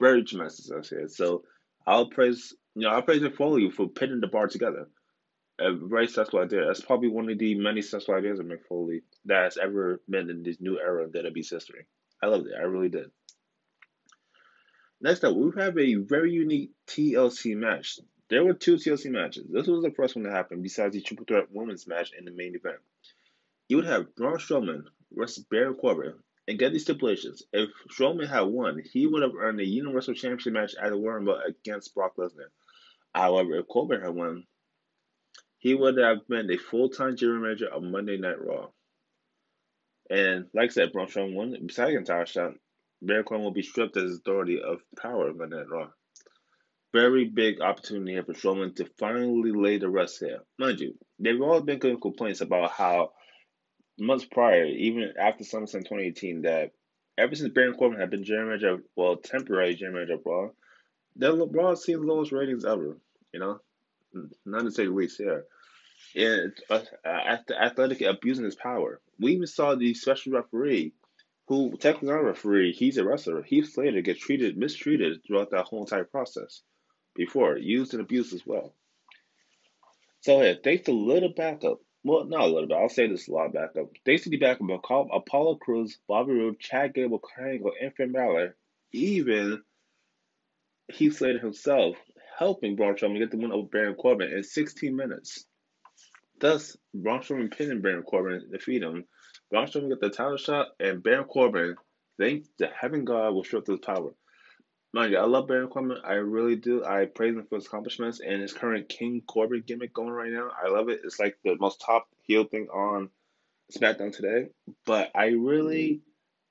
Very 0.00 0.24
tremendous 0.24 0.70
here. 0.88 1.08
So 1.08 1.44
I'll 1.86 2.06
praise, 2.10 2.54
you 2.74 2.82
know, 2.82 2.90
I'll 2.90 3.02
praise 3.02 3.22
for 3.36 3.58
you 3.58 3.70
for 3.70 3.88
putting 3.88 4.20
the 4.20 4.28
bar 4.28 4.48
together 4.48 4.88
a 5.58 5.72
very 5.72 6.06
successful 6.06 6.40
idea. 6.40 6.66
That's 6.66 6.80
probably 6.80 7.08
one 7.08 7.30
of 7.30 7.38
the 7.38 7.54
many 7.54 7.82
successful 7.82 8.14
ideas 8.14 8.40
of 8.40 8.46
Mick 8.46 8.64
Foley 8.68 9.02
that 9.26 9.44
has 9.44 9.58
ever 9.58 10.00
been 10.08 10.30
in 10.30 10.42
this 10.42 10.60
new 10.60 10.78
era 10.78 11.04
of 11.04 11.12
WWE's 11.12 11.50
history. 11.50 11.86
I 12.22 12.26
loved 12.26 12.46
it. 12.46 12.54
I 12.58 12.62
really 12.62 12.88
did. 12.88 13.10
Next 15.00 15.24
up, 15.24 15.36
we 15.36 15.50
have 15.56 15.78
a 15.78 15.94
very 15.94 16.32
unique 16.32 16.70
TLC 16.88 17.56
match. 17.56 17.98
There 18.34 18.44
were 18.44 18.54
two 18.54 18.74
TLC 18.74 19.12
matches. 19.12 19.46
This 19.48 19.68
was 19.68 19.84
the 19.84 19.92
first 19.92 20.16
one 20.16 20.24
to 20.24 20.30
happen 20.32 20.60
besides 20.60 20.92
the 20.92 21.00
triple 21.00 21.24
threat 21.24 21.52
women's 21.52 21.86
match 21.86 22.10
in 22.18 22.24
the 22.24 22.32
main 22.32 22.56
event. 22.56 22.80
You 23.68 23.76
would 23.76 23.86
have 23.86 24.16
Braun 24.16 24.38
Strowman 24.38 24.86
versus 25.12 25.44
Baron 25.48 25.76
Corbin. 25.76 26.14
And 26.48 26.58
get 26.58 26.72
these 26.72 26.82
stipulations. 26.82 27.44
If 27.52 27.70
Strowman 27.92 28.26
had 28.26 28.40
won, 28.40 28.82
he 28.92 29.06
would 29.06 29.22
have 29.22 29.36
earned 29.38 29.60
a 29.60 29.64
Universal 29.64 30.14
Championship 30.14 30.52
match 30.52 30.74
at 30.74 30.90
the 30.90 30.96
Rumble 30.96 31.40
against 31.46 31.94
Brock 31.94 32.16
Lesnar. 32.16 32.50
However, 33.14 33.54
if 33.54 33.68
Corbin 33.68 34.00
had 34.00 34.10
won, 34.10 34.48
he 35.58 35.76
would 35.76 35.96
have 35.98 36.26
been 36.26 36.50
a 36.50 36.56
full 36.56 36.88
time 36.88 37.14
general 37.14 37.40
manager 37.40 37.68
of 37.68 37.84
Monday 37.84 38.16
Night 38.16 38.44
Raw. 38.44 38.70
And 40.10 40.46
like 40.52 40.70
I 40.70 40.72
said, 40.72 40.92
Braun 40.92 41.06
Strowman 41.06 41.34
won. 41.34 41.56
Besides 41.64 41.92
the 41.92 41.98
entire 41.98 42.26
shot, 42.26 42.54
Baron 43.00 43.22
Corbin 43.22 43.44
will 43.44 43.52
be 43.52 43.62
stripped 43.62 43.96
of 43.96 44.02
his 44.02 44.18
authority 44.18 44.60
of 44.60 44.80
power 45.00 45.28
of 45.28 45.36
Monday 45.36 45.58
Night 45.58 45.70
Raw. 45.70 45.90
Very 46.94 47.24
big 47.24 47.60
opportunity 47.60 48.12
here 48.12 48.22
for 48.22 48.34
Strowman 48.34 48.76
to 48.76 48.84
finally 49.00 49.50
lay 49.50 49.78
the 49.78 49.88
rest 49.88 50.20
here. 50.20 50.38
Mind 50.60 50.78
you, 50.78 50.94
there 51.18 51.32
have 51.32 51.42
always 51.42 51.64
been 51.64 51.80
complaints 51.80 52.40
about 52.40 52.70
how 52.70 53.10
months 53.98 54.24
prior, 54.24 54.64
even 54.66 55.12
after 55.20 55.42
SummerSlam 55.42 55.80
2018, 55.80 56.42
that 56.42 56.70
ever 57.18 57.34
since 57.34 57.52
Baron 57.52 57.74
Corbin 57.74 57.98
had 57.98 58.10
been 58.10 58.22
general 58.22 58.50
manager, 58.50 58.78
well, 58.94 59.16
temporary 59.16 59.74
general 59.74 59.96
manager 59.96 60.14
of 60.14 60.20
Raw, 60.24 60.50
that 61.16 61.50
Raw 61.50 61.74
seen 61.74 62.00
the 62.00 62.06
lowest 62.06 62.30
ratings 62.30 62.64
ever. 62.64 62.96
You 63.32 63.40
know, 63.40 63.58
not 64.46 64.62
to 64.62 64.70
say 64.70 64.84
the 64.84 64.92
least 64.92 65.18
here 65.18 65.46
and 66.14 66.52
uh, 66.70 66.80
athletic 67.60 68.02
abusing 68.02 68.44
his 68.44 68.54
power. 68.54 69.00
We 69.18 69.32
even 69.32 69.48
saw 69.48 69.74
the 69.74 69.94
special 69.94 70.34
referee, 70.34 70.92
who 71.48 71.76
technically 71.76 72.10
not 72.10 72.20
a 72.20 72.24
referee, 72.24 72.70
he's 72.70 72.98
a 72.98 73.04
wrestler. 73.04 73.42
Heath 73.42 73.72
Slater 73.72 74.00
get 74.00 74.20
treated, 74.20 74.56
mistreated 74.56 75.22
throughout 75.26 75.50
that 75.50 75.64
whole 75.64 75.80
entire 75.80 76.04
process 76.04 76.62
before, 77.14 77.56
used 77.56 77.94
and 77.94 78.02
abused 78.02 78.34
as 78.34 78.46
well. 78.46 78.72
So 80.20 80.42
yeah, 80.42 80.54
thanks 80.62 80.86
to 80.86 80.92
little 80.92 81.32
backup. 81.34 81.80
Well, 82.02 82.24
not 82.24 82.42
a 82.42 82.46
little 82.46 82.68
bit. 82.68 82.76
I'll 82.76 82.88
say 82.88 83.08
this 83.08 83.28
a 83.28 83.32
lot 83.32 83.46
of 83.46 83.52
backup. 83.52 83.90
Thanks 84.04 84.24
to 84.24 84.30
the 84.30 84.36
backup 84.36 84.68
of 84.68 85.08
Apollo 85.12 85.56
Crews, 85.56 85.98
Bobby 86.06 86.32
Roode, 86.32 86.60
Chad 86.60 86.94
Gable, 86.94 87.20
Triangle, 87.34 87.72
and 87.80 87.94
Finn 87.94 88.12
Balor, 88.12 88.56
even 88.92 89.62
Heath 90.92 91.16
Slater 91.16 91.38
himself 91.38 91.96
helping 92.38 92.76
Braun 92.76 92.94
Strowman 92.94 93.18
get 93.18 93.30
the 93.30 93.36
win 93.36 93.52
over 93.52 93.68
Baron 93.68 93.94
Corbin 93.94 94.32
in 94.32 94.42
16 94.42 94.94
minutes. 94.94 95.44
Thus, 96.40 96.76
Braun 96.92 97.20
Strowman 97.20 97.56
pinning 97.56 97.80
Baron 97.80 98.02
Corbin, 98.02 98.40
to 98.40 98.46
defeat 98.48 98.82
him. 98.82 99.04
Braun 99.50 99.66
Strowman 99.66 99.88
get 99.88 100.00
the 100.00 100.10
title 100.10 100.36
shot, 100.36 100.68
and 100.80 101.02
Baron 101.02 101.24
Corbin, 101.24 101.76
thank 102.18 102.46
the 102.58 102.66
heaven 102.66 103.04
God, 103.04 103.34
will 103.34 103.44
show 103.44 103.58
up 103.58 103.66
to 103.66 103.72
his 103.72 103.80
power. 103.80 104.10
Mind 104.94 105.10
you, 105.10 105.18
I 105.18 105.24
love 105.24 105.48
Baron 105.48 105.66
Corbin. 105.66 105.98
I 106.04 106.12
really 106.12 106.54
do. 106.54 106.84
I 106.84 107.06
praise 107.06 107.34
him 107.34 107.44
for 107.48 107.56
his 107.56 107.66
accomplishments 107.66 108.20
and 108.24 108.40
his 108.40 108.52
current 108.52 108.88
King 108.88 109.22
Corbin 109.26 109.64
gimmick 109.66 109.92
going 109.92 110.10
right 110.10 110.30
now. 110.30 110.50
I 110.64 110.68
love 110.68 110.88
it. 110.88 111.00
It's 111.02 111.18
like 111.18 111.36
the 111.42 111.56
most 111.58 111.82
top 111.84 112.06
heel 112.22 112.44
thing 112.44 112.68
on 112.72 113.10
SmackDown 113.76 114.14
today. 114.14 114.50
But 114.86 115.10
I 115.12 115.30
really 115.30 115.84
mm-hmm. 115.84 115.98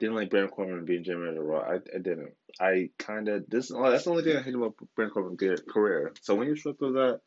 didn't 0.02 0.16
like 0.16 0.30
Baron 0.30 0.50
Corbin 0.50 0.84
being 0.84 1.06
Manager 1.08 1.42
Raw. 1.42 1.62
I, 1.62 1.76
I 1.76 2.00
didn't. 2.02 2.34
I 2.60 2.90
kind 3.00 3.30
of 3.30 3.50
this. 3.50 3.70
That's 3.70 4.04
the 4.04 4.10
only 4.10 4.24
thing 4.24 4.36
I 4.36 4.42
hate 4.42 4.56
about 4.56 4.76
Baron 4.98 5.12
Corbin's 5.12 5.62
career. 5.62 6.12
So 6.22 6.36
when 6.36 6.50
you 6.50 6.58
struck 6.58 6.82
with 6.82 6.96
that, 6.96 7.22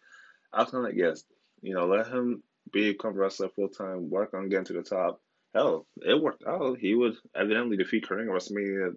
I 0.52 0.64
was 0.64 0.70
kind 0.70 0.84
of 0.84 0.90
like, 0.90 0.98
yes, 0.98 1.24
you 1.62 1.72
know, 1.72 1.86
let 1.86 2.08
him 2.08 2.42
be 2.70 2.90
a 2.90 2.94
comp 2.94 3.16
wrestler 3.16 3.48
full 3.48 3.70
time, 3.70 4.10
work 4.10 4.34
on 4.34 4.50
getting 4.50 4.66
to 4.66 4.74
the 4.74 4.82
top. 4.82 5.22
Hell, 5.54 5.86
it 5.96 6.22
worked 6.22 6.44
out. 6.46 6.76
He 6.78 6.94
would 6.94 7.14
evidently 7.34 7.78
defeat 7.78 8.06
Kurt 8.06 8.20
Angle 8.20 8.34
WrestleMania 8.34 8.96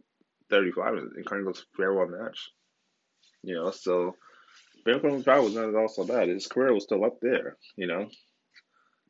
35 0.49 0.93
in 1.17 1.23
Kurt 1.25 1.39
Angle's 1.39 1.65
farewell 1.75 2.07
match. 2.07 2.49
You 3.43 3.55
know, 3.55 3.71
so 3.71 4.15
Baron 4.83 5.01
Corbin's 5.01 5.23
power 5.25 5.41
was 5.41 5.55
not 5.55 5.69
at 5.69 5.75
all 5.75 5.87
so 5.87 6.03
bad. 6.03 6.29
His 6.29 6.47
career 6.47 6.73
was 6.73 6.83
still 6.83 7.05
up 7.05 7.19
there, 7.21 7.57
you 7.75 7.87
know. 7.87 8.09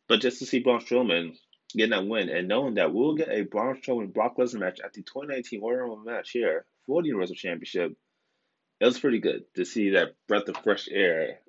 But 0.07 0.21
just 0.21 0.39
to 0.39 0.45
see 0.45 0.59
Braun 0.59 0.81
Strowman 0.81 1.35
getting 1.75 1.91
that 1.91 2.07
win 2.07 2.29
and 2.29 2.47
knowing 2.47 2.75
that 2.75 2.93
we'll 2.93 3.15
get 3.15 3.29
a 3.29 3.43
Braun 3.43 3.79
Strowman 3.81 4.13
Brock 4.13 4.37
Lesnar 4.37 4.59
match 4.59 4.79
at 4.83 4.93
the 4.93 5.01
2019 5.03 5.61
Royal 5.61 5.77
Rumble 5.77 5.97
match 5.97 6.31
here 6.31 6.65
for 6.85 7.01
the 7.01 7.07
Universal 7.07 7.35
Championship, 7.35 7.95
it 8.79 8.85
was 8.85 8.99
pretty 8.99 9.19
good 9.19 9.43
to 9.55 9.65
see 9.65 9.91
that 9.91 10.15
breath 10.27 10.47
of 10.47 10.57
fresh 10.57 10.87
air, 10.91 11.39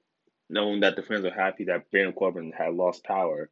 knowing 0.49 0.81
that 0.81 0.97
the 0.97 1.03
fans 1.03 1.25
were 1.25 1.31
happy 1.31 1.65
that 1.65 1.91
Baron 1.91 2.13
Corbin 2.13 2.53
had 2.57 2.75
lost 2.75 3.05
power 3.05 3.51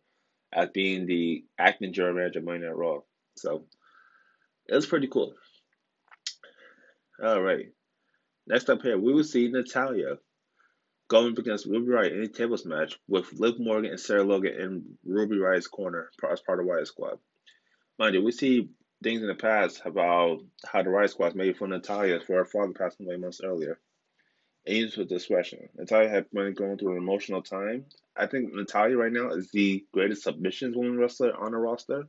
at 0.53 0.75
being 0.75 1.07
the 1.07 1.45
acting 1.59 1.93
general 1.93 2.17
manager 2.17 2.41
of 2.41 2.45
Monday 2.45 2.67
Night 2.67 2.77
Raw. 2.77 3.01
So 3.37 3.65
it 4.69 4.75
was 4.75 4.87
pretty 4.87 5.07
cool. 5.07 5.35
All 7.23 7.43
right. 7.43 7.67
Next 8.47 8.71
up 8.71 8.83
here, 8.83 8.97
we 8.97 9.13
will 9.13 9.25
see 9.25 9.49
Natalya 9.49 10.19
going 11.09 11.39
against 11.39 11.67
Ruby 11.67 11.91
Riott 11.91 12.13
in 12.13 12.23
a 12.23 12.29
tables 12.29 12.65
match 12.65 12.99
with 13.09 13.33
Liv 13.33 13.59
Morgan 13.59 13.91
and 13.91 14.01
Sarah 14.01 14.23
Logan 14.23 14.55
in 14.55 14.99
Ruby 15.05 15.37
Riott's 15.37 15.67
corner 15.67 16.11
as 16.31 16.41
part 16.41 16.61
of 16.61 16.67
Riott 16.67 16.87
Squad. 16.87 17.19
Mind 17.99 18.15
you, 18.15 18.23
we 18.23 18.31
see 18.31 18.69
things 19.03 19.23
in 19.23 19.29
the 19.29 19.35
past 19.35 19.83
about 19.85 20.39
how 20.65 20.83
the 20.83 20.91
Riott 20.91 21.11
Squad 21.11 21.35
made 21.35 21.57
fun 21.57 21.73
of 21.73 21.81
Natalya 21.83 22.21
for 22.21 22.37
her 22.37 22.45
father 22.45 22.73
passing 22.73 23.07
away 23.07 23.17
months 23.17 23.41
earlier. 23.43 23.81
And 24.67 24.77
used 24.77 24.99
with 24.99 25.09
discretion. 25.09 25.69
Natalya 25.77 26.09
had 26.09 26.31
been 26.31 26.53
going 26.53 26.79
through 26.79 26.93
an 26.93 26.99
emotional 26.99 27.43
time. 27.43 27.87
I 28.17 28.27
think 28.27 28.53
Natalya 28.53 28.97
right 28.97 29.13
now 29.13 29.31
is 29.31 29.51
the 29.51 29.85
greatest 29.93 30.25
submissions 30.25 30.77
woman 30.77 30.99
wrestler 30.99 31.35
on 31.35 31.53
the 31.53 31.59
roster. 31.59 32.07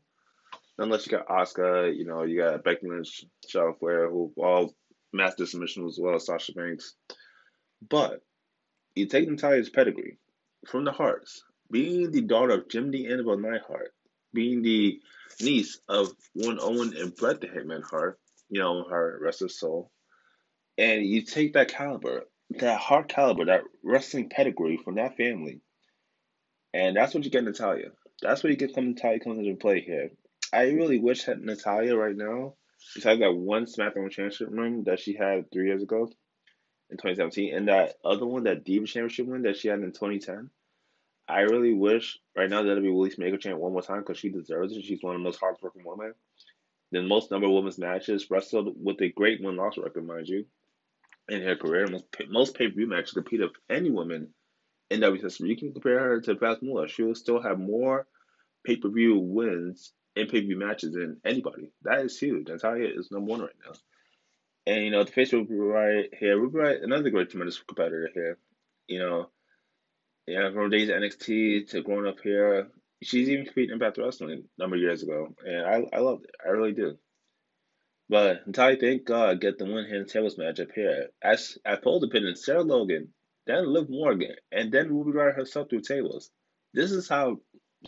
Unless 0.77 1.05
you 1.05 1.17
got 1.17 1.27
Asuka, 1.27 1.95
you 1.95 2.05
know, 2.05 2.23
you 2.23 2.41
got 2.41 2.63
Becky 2.63 2.87
Lynch, 2.87 3.25
Charlotte 3.47 3.79
Flair, 3.79 4.09
who 4.09 4.31
all 4.37 4.73
master 5.13 5.45
submission 5.45 5.85
as 5.87 5.97
well 5.99 6.15
as 6.15 6.25
Sasha 6.25 6.53
Banks. 6.53 6.95
But 7.87 8.21
you 8.95 9.07
take 9.07 9.29
Natalya's 9.29 9.69
pedigree 9.69 10.17
from 10.67 10.83
the 10.83 10.91
Hearts, 10.91 11.43
being 11.71 12.11
the 12.11 12.21
daughter 12.21 12.53
of 12.53 12.69
Jim 12.69 12.91
the 12.91 13.07
Anvil 13.07 13.37
Neidhart, 13.37 13.93
being 14.33 14.61
the 14.61 14.99
niece 15.41 15.79
of 15.87 16.09
one 16.33 16.59
Owen 16.61 16.95
and 16.97 17.15
Bret 17.15 17.41
the 17.41 17.47
Hitman 17.47 17.83
Hart, 17.83 18.19
you 18.49 18.59
know, 18.59 18.83
her 18.89 19.19
rest 19.21 19.41
of 19.41 19.51
soul, 19.51 19.91
and 20.77 21.05
you 21.05 21.21
take 21.21 21.53
that 21.53 21.69
caliber, 21.69 22.25
that 22.51 22.79
Hart 22.79 23.09
caliber, 23.09 23.45
that 23.45 23.63
wrestling 23.83 24.29
pedigree 24.29 24.77
from 24.77 24.95
that 24.95 25.17
family, 25.17 25.61
and 26.73 26.95
that's 26.95 27.13
what 27.13 27.23
you 27.23 27.31
get 27.31 27.43
Natalya. 27.43 27.89
That's 28.21 28.43
where 28.43 28.51
you 28.51 28.57
get 28.57 28.73
some 28.73 28.89
Natalya 28.89 29.19
comes 29.19 29.39
into 29.39 29.55
play 29.55 29.81
here. 29.81 30.09
I 30.51 30.71
really 30.71 30.99
wish 30.99 31.25
that 31.25 31.41
Natalya 31.41 31.95
right 31.95 32.15
now 32.15 32.55
besides 32.95 33.19
that 33.19 33.35
one 33.35 33.65
SmackDown 33.65 34.09
Championship 34.09 34.49
run 34.51 34.83
that 34.85 34.99
she 34.99 35.13
had 35.13 35.51
three 35.51 35.67
years 35.67 35.83
ago 35.83 36.09
in 36.89 36.97
2017, 36.97 37.53
and 37.53 37.67
that 37.67 37.95
other 38.03 38.25
one, 38.25 38.43
that 38.43 38.63
Diva 38.63 38.85
Championship 38.85 39.27
win 39.27 39.43
that 39.43 39.57
she 39.57 39.67
had 39.67 39.79
in 39.79 39.91
2010, 39.91 40.49
I 41.27 41.41
really 41.41 41.73
wish 41.73 42.17
right 42.35 42.49
now 42.49 42.63
that 42.63 42.71
it'll 42.71 42.81
be 42.81 42.89
released 42.89 43.19
Mega 43.19 43.37
Champ 43.37 43.59
one 43.59 43.73
more 43.73 43.83
time 43.83 43.99
because 43.99 44.17
she 44.17 44.29
deserves 44.29 44.75
it. 44.75 44.83
She's 44.83 45.03
one 45.03 45.15
of 45.15 45.21
the 45.21 45.23
most 45.23 45.39
hardworking 45.39 45.83
women. 45.85 46.13
The 46.91 47.03
most 47.03 47.29
number 47.29 47.45
of 47.45 47.53
women's 47.53 47.77
matches, 47.77 48.31
wrestled 48.31 48.75
with 48.83 48.99
a 49.01 49.09
great 49.09 49.43
win 49.43 49.55
loss 49.55 49.77
record, 49.77 50.07
mind 50.07 50.27
you, 50.27 50.45
in 51.27 51.43
her 51.43 51.55
career. 51.55 51.85
Most 51.85 52.05
most 52.29 52.55
pay 52.55 52.67
per 52.67 52.73
view 52.73 52.87
matches 52.87 53.11
compete 53.11 53.41
of 53.41 53.51
any 53.69 53.91
woman 53.91 54.33
in 54.89 55.01
WWE. 55.01 55.47
You 55.47 55.55
can 55.55 55.71
compare 55.71 55.99
her 55.99 56.21
to 56.21 56.35
Pat 56.35 56.63
Muller. 56.63 56.87
She 56.87 57.03
will 57.03 57.13
still 57.13 57.41
have 57.41 57.59
more 57.59 58.07
pay 58.63 58.77
per 58.77 58.89
view 58.89 59.19
wins 59.19 59.93
in 60.15 60.27
pay 60.27 60.41
per 60.41 60.47
view 60.47 60.57
matches 60.57 60.93
than 60.93 61.19
anybody. 61.25 61.71
That 61.83 62.05
is 62.05 62.17
huge. 62.17 62.47
Natalya 62.47 62.89
is 62.95 63.11
number 63.11 63.29
one 63.29 63.41
right 63.41 63.49
now. 63.65 63.73
And 64.65 64.83
you 64.83 64.91
know, 64.91 65.03
the 65.03 65.11
face 65.11 65.33
Ruby 65.33 65.55
Riott 65.55 66.15
here, 66.19 66.39
Ruby 66.39 66.59
Riott, 66.59 66.83
another 66.83 67.09
great 67.09 67.29
tremendous 67.29 67.59
competitor 67.59 68.09
here. 68.13 68.37
You 68.87 68.99
know, 68.99 69.29
yeah, 70.27 70.51
from 70.51 70.69
days 70.69 70.89
at 70.89 71.01
NXT 71.01 71.69
to 71.69 71.81
growing 71.81 72.07
up 72.07 72.19
here, 72.21 72.69
she's 73.01 73.29
even 73.29 73.45
competed 73.45 73.69
in 73.69 73.73
Impact 73.75 73.97
Wrestling 73.97 74.43
a 74.43 74.61
number 74.61 74.75
of 74.75 74.81
years 74.81 75.03
ago, 75.03 75.33
and 75.45 75.65
I 75.65 75.97
I 75.97 75.99
loved 75.99 76.25
it. 76.25 76.35
I 76.45 76.49
really 76.49 76.73
do. 76.73 76.97
But 78.09 78.47
Natalya, 78.47 78.77
thank 78.77 79.05
God, 79.05 79.39
get 79.39 79.59
the 79.59 79.65
one 79.65 79.85
hand 79.85 80.07
tables 80.07 80.37
match 80.37 80.59
up 80.59 80.69
here. 80.73 81.09
As 81.21 81.57
I 81.65 81.75
pulled 81.75 82.01
the 82.03 82.07
pin 82.07 82.25
in 82.25 82.35
Sarah 82.35 82.63
Logan, 82.63 83.13
then 83.45 83.71
Liv 83.71 83.89
Morgan, 83.89 84.35
and 84.51 84.71
then 84.71 84.89
Ruby 84.89 85.17
Riott 85.17 85.35
herself 85.35 85.69
through 85.69 85.81
tables. 85.81 86.29
This 86.73 86.91
is 86.91 87.07
how 87.07 87.37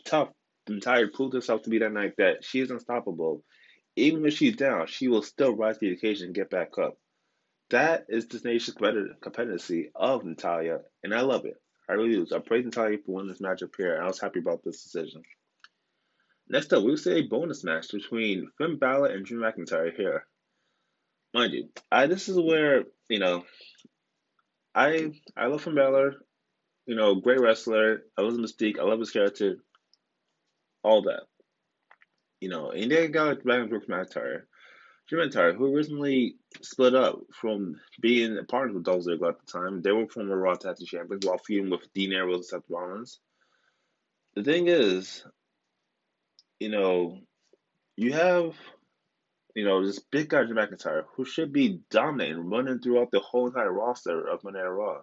tough 0.05 0.29
Natalya 0.75 1.07
proved 1.07 1.33
herself 1.33 1.63
to 1.63 1.69
be 1.69 1.79
that 1.79 1.93
night 1.93 2.13
that 2.17 2.43
she 2.43 2.59
is 2.59 2.71
unstoppable. 2.71 3.43
Even 3.95 4.25
if 4.25 4.33
she's 4.33 4.55
down, 4.55 4.87
she 4.87 5.07
will 5.07 5.21
still 5.21 5.55
rise 5.55 5.77
to 5.77 5.87
the 5.87 5.93
occasion 5.93 6.27
and 6.27 6.35
get 6.35 6.49
back 6.49 6.77
up. 6.77 6.97
That 7.69 8.05
is 8.09 8.27
the 8.27 8.39
nation's 8.43 8.77
competency 9.21 9.91
of 9.95 10.25
Natalya, 10.25 10.79
and 11.03 11.13
I 11.13 11.21
love 11.21 11.45
it. 11.45 11.55
I 11.89 11.93
really 11.93 12.15
do. 12.15 12.35
I 12.35 12.39
praise 12.39 12.65
Natalya 12.65 12.97
for 13.05 13.13
winning 13.13 13.29
this 13.29 13.41
match 13.41 13.63
up 13.63 13.71
here, 13.77 13.95
and 13.95 14.03
I 14.03 14.07
was 14.07 14.19
happy 14.19 14.39
about 14.39 14.63
this 14.63 14.83
decision. 14.83 15.23
Next 16.49 16.73
up, 16.73 16.83
we'll 16.83 16.97
see 16.97 17.13
a 17.13 17.21
bonus 17.27 17.63
match 17.63 17.91
between 17.91 18.49
Finn 18.57 18.77
Balor 18.77 19.07
and 19.07 19.25
Drew 19.25 19.41
McIntyre 19.41 19.95
here. 19.95 20.25
Mind 21.33 21.53
you, 21.53 21.69
I 21.89 22.07
this 22.07 22.27
is 22.27 22.37
where, 22.37 22.83
you 23.07 23.19
know, 23.19 23.45
I 24.75 25.13
I 25.35 25.47
love 25.47 25.63
Finn 25.63 25.75
Balor, 25.75 26.15
you 26.85 26.95
know, 26.95 27.15
great 27.15 27.39
wrestler. 27.39 28.03
I 28.17 28.21
love 28.21 28.37
his 28.37 28.51
Mystique. 28.51 28.79
I 28.79 28.83
love 28.83 28.99
his 28.99 29.11
character 29.11 29.57
all 30.83 31.03
that. 31.03 31.23
You 32.39 32.50
know, 32.50 32.71
and 32.71 32.91
then 32.91 33.11
got 33.11 33.43
back 33.43 33.69
Brooks 33.69 33.88
McIntyre. 33.88 34.43
Drew 35.07 35.27
McIntyre, 35.27 35.55
who 35.55 35.75
originally 35.75 36.35
split 36.61 36.95
up 36.95 37.19
from 37.33 37.75
being 38.01 38.38
a 38.38 38.43
partner 38.43 38.73
with 38.73 38.85
Dolph 38.85 39.03
Ziggler 39.03 39.29
at 39.29 39.45
the 39.45 39.51
time. 39.51 39.81
They 39.81 39.91
were 39.91 40.07
former 40.07 40.38
Raw 40.38 40.55
Tag 40.55 40.77
Team 40.77 40.88
Champions 40.88 41.25
while 41.25 41.38
feuding 41.38 41.69
with 41.69 41.91
Dean 41.93 42.13
Ambrose 42.13 42.38
and 42.38 42.45
Seth 42.45 42.69
Rollins. 42.69 43.19
The 44.35 44.43
thing 44.43 44.67
is, 44.67 45.25
you 46.59 46.69
know, 46.69 47.19
you 47.97 48.13
have, 48.13 48.55
you 49.53 49.65
know, 49.65 49.85
this 49.85 50.00
big 50.00 50.29
guy 50.29 50.43
Drew 50.43 50.55
McIntyre 50.55 51.03
who 51.15 51.25
should 51.25 51.51
be 51.51 51.81
dominating, 51.91 52.50
running 52.50 52.79
throughout 52.79 53.11
the 53.11 53.19
whole 53.19 53.47
entire 53.47 53.71
roster 53.71 54.27
of 54.27 54.43
Monday 54.43 54.61
Raw. 54.61 55.01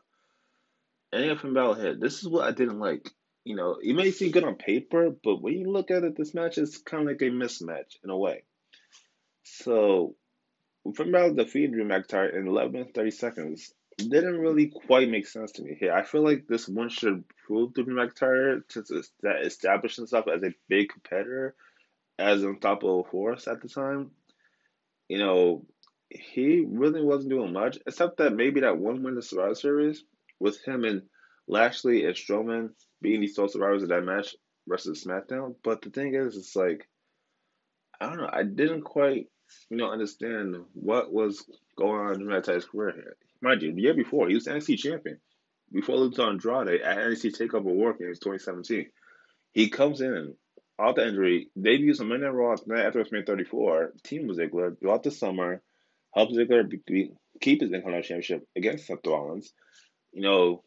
And 1.13 1.25
you 1.25 1.31
have 1.31 1.41
Finn. 1.41 2.01
This 2.01 2.23
is 2.23 2.29
what 2.29 2.47
I 2.47 2.53
didn't 2.53 2.81
like 2.81 3.11
you 3.45 3.57
know, 3.57 3.79
it 3.83 3.95
may 3.95 4.11
seem 4.11 4.31
good 4.31 4.45
on 4.45 4.57
paper, 4.57 5.11
but 5.23 5.41
when 5.41 5.55
you 5.55 5.71
look 5.71 5.91
at 5.91 6.05
it, 6.05 6.17
this 6.17 6.35
match 6.35 6.59
is 6.59 6.79
kind 6.79 7.03
of 7.03 7.09
like 7.09 7.23
a 7.23 7.33
mismatch 7.33 7.97
in 8.05 8.11
a 8.11 8.17
way. 8.17 8.43
So, 9.45 10.15
from 10.95 11.09
about 11.09 11.37
defeating 11.37 11.73
Drew 11.73 11.85
McIntyre 11.85 12.35
in 12.35 12.47
11 12.47 12.93
30 12.95 13.11
seconds 13.11 13.73
didn't 13.97 14.39
really 14.39 14.67
quite 14.67 15.11
make 15.11 15.27
sense 15.27 15.53
to 15.53 15.63
me 15.63 15.77
here. 15.79 15.93
I 15.93 16.05
feel 16.05 16.23
like 16.23 16.47
this 16.47 16.69
one 16.69 16.89
should 16.89 17.25
prove 17.47 17.75
to 17.75 17.85
Drew 17.85 17.97
McIntyre 17.97 18.67
to 18.69 19.03
establish 19.45 19.97
himself 19.97 20.27
as 20.29 20.43
a 20.43 20.55
big 20.69 20.91
competitor, 20.91 21.55
as 22.19 22.43
an 22.43 22.51
unstoppable 22.51 23.05
force 23.11 23.49
at 23.49 23.61
the 23.61 23.69
time. 23.69 24.13
You 25.09 25.19
know, 25.19 25.67
he 26.11 26.65
really 26.67 27.03
wasn't 27.03 27.31
doing 27.31 27.53
much, 27.53 27.79
except 27.87 28.19
that 28.19 28.35
maybe 28.35 28.61
that 28.61 28.79
one 28.79 29.03
win 29.03 29.15
the 29.15 29.23
Survivor 29.23 29.55
Series 29.55 30.05
with 30.39 30.63
him 30.65 30.85
and 30.85 31.03
Lashley 31.49 32.05
and 32.05 32.15
Strowman 32.15 32.71
being 33.01 33.21
the 33.21 33.27
sole 33.27 33.49
survivors 33.49 33.83
of 33.83 33.89
that 33.89 34.05
match 34.05 34.37
versus 34.69 35.05
SmackDown. 35.05 35.55
But 35.65 35.83
the 35.83 35.91
thing 35.91 36.15
is, 36.15 36.37
it's 36.37 36.55
like 36.55 36.89
I 38.01 38.07
don't 38.07 38.19
know. 38.19 38.31
I 38.33 38.45
didn't 38.45 38.83
quite, 38.83 39.27
you 39.71 39.77
know, 39.77 39.91
understand 39.91 40.57
what 40.75 41.13
was 41.13 41.45
going 41.77 42.01
on 42.01 42.21
in 42.21 42.27
McIntyre's 42.27 42.67
career 42.67 42.93
here. 42.93 43.17
Mind 43.41 43.63
you, 43.63 43.75
the 43.75 43.83
year 43.83 43.95
before 43.95 44.29
he 44.29 44.35
was 44.35 44.47
NXT 44.47 44.79
champion. 44.79 45.19
Before 45.71 45.97
losing 45.97 46.17
to 46.17 46.23
Andrade 46.25 46.81
at 46.81 46.97
NXT 46.97 47.37
Takeover 47.37 47.65
War 47.65 47.93
Games 47.93 48.19
2017, 48.21 48.87
he 49.53 49.69
comes 49.69 50.01
in 50.01 50.35
off 50.79 50.95
the 50.95 51.07
injury, 51.07 51.51
debuts 51.61 52.01
on 52.01 52.09
Monday 52.09 52.27
Raw 52.27 52.55
night 52.67 52.87
after 52.87 53.03
WrestleMania 53.03 53.27
34. 53.27 53.93
Team 54.05 54.29
with 54.29 54.39
Ziggler 54.39 54.79
throughout 54.79 55.03
the 55.03 55.11
summer, 55.11 55.61
helps 56.15 56.35
Ziggler 56.35 56.69
be, 56.69 56.81
be, 56.87 57.11
keep 57.41 57.61
his 57.61 57.71
Intercontinental 57.71 58.03
Championship 58.03 58.49
against 58.57 58.87
Seth 58.87 59.07
Rollins. 59.07 59.53
You 60.13 60.23
know, 60.23 60.63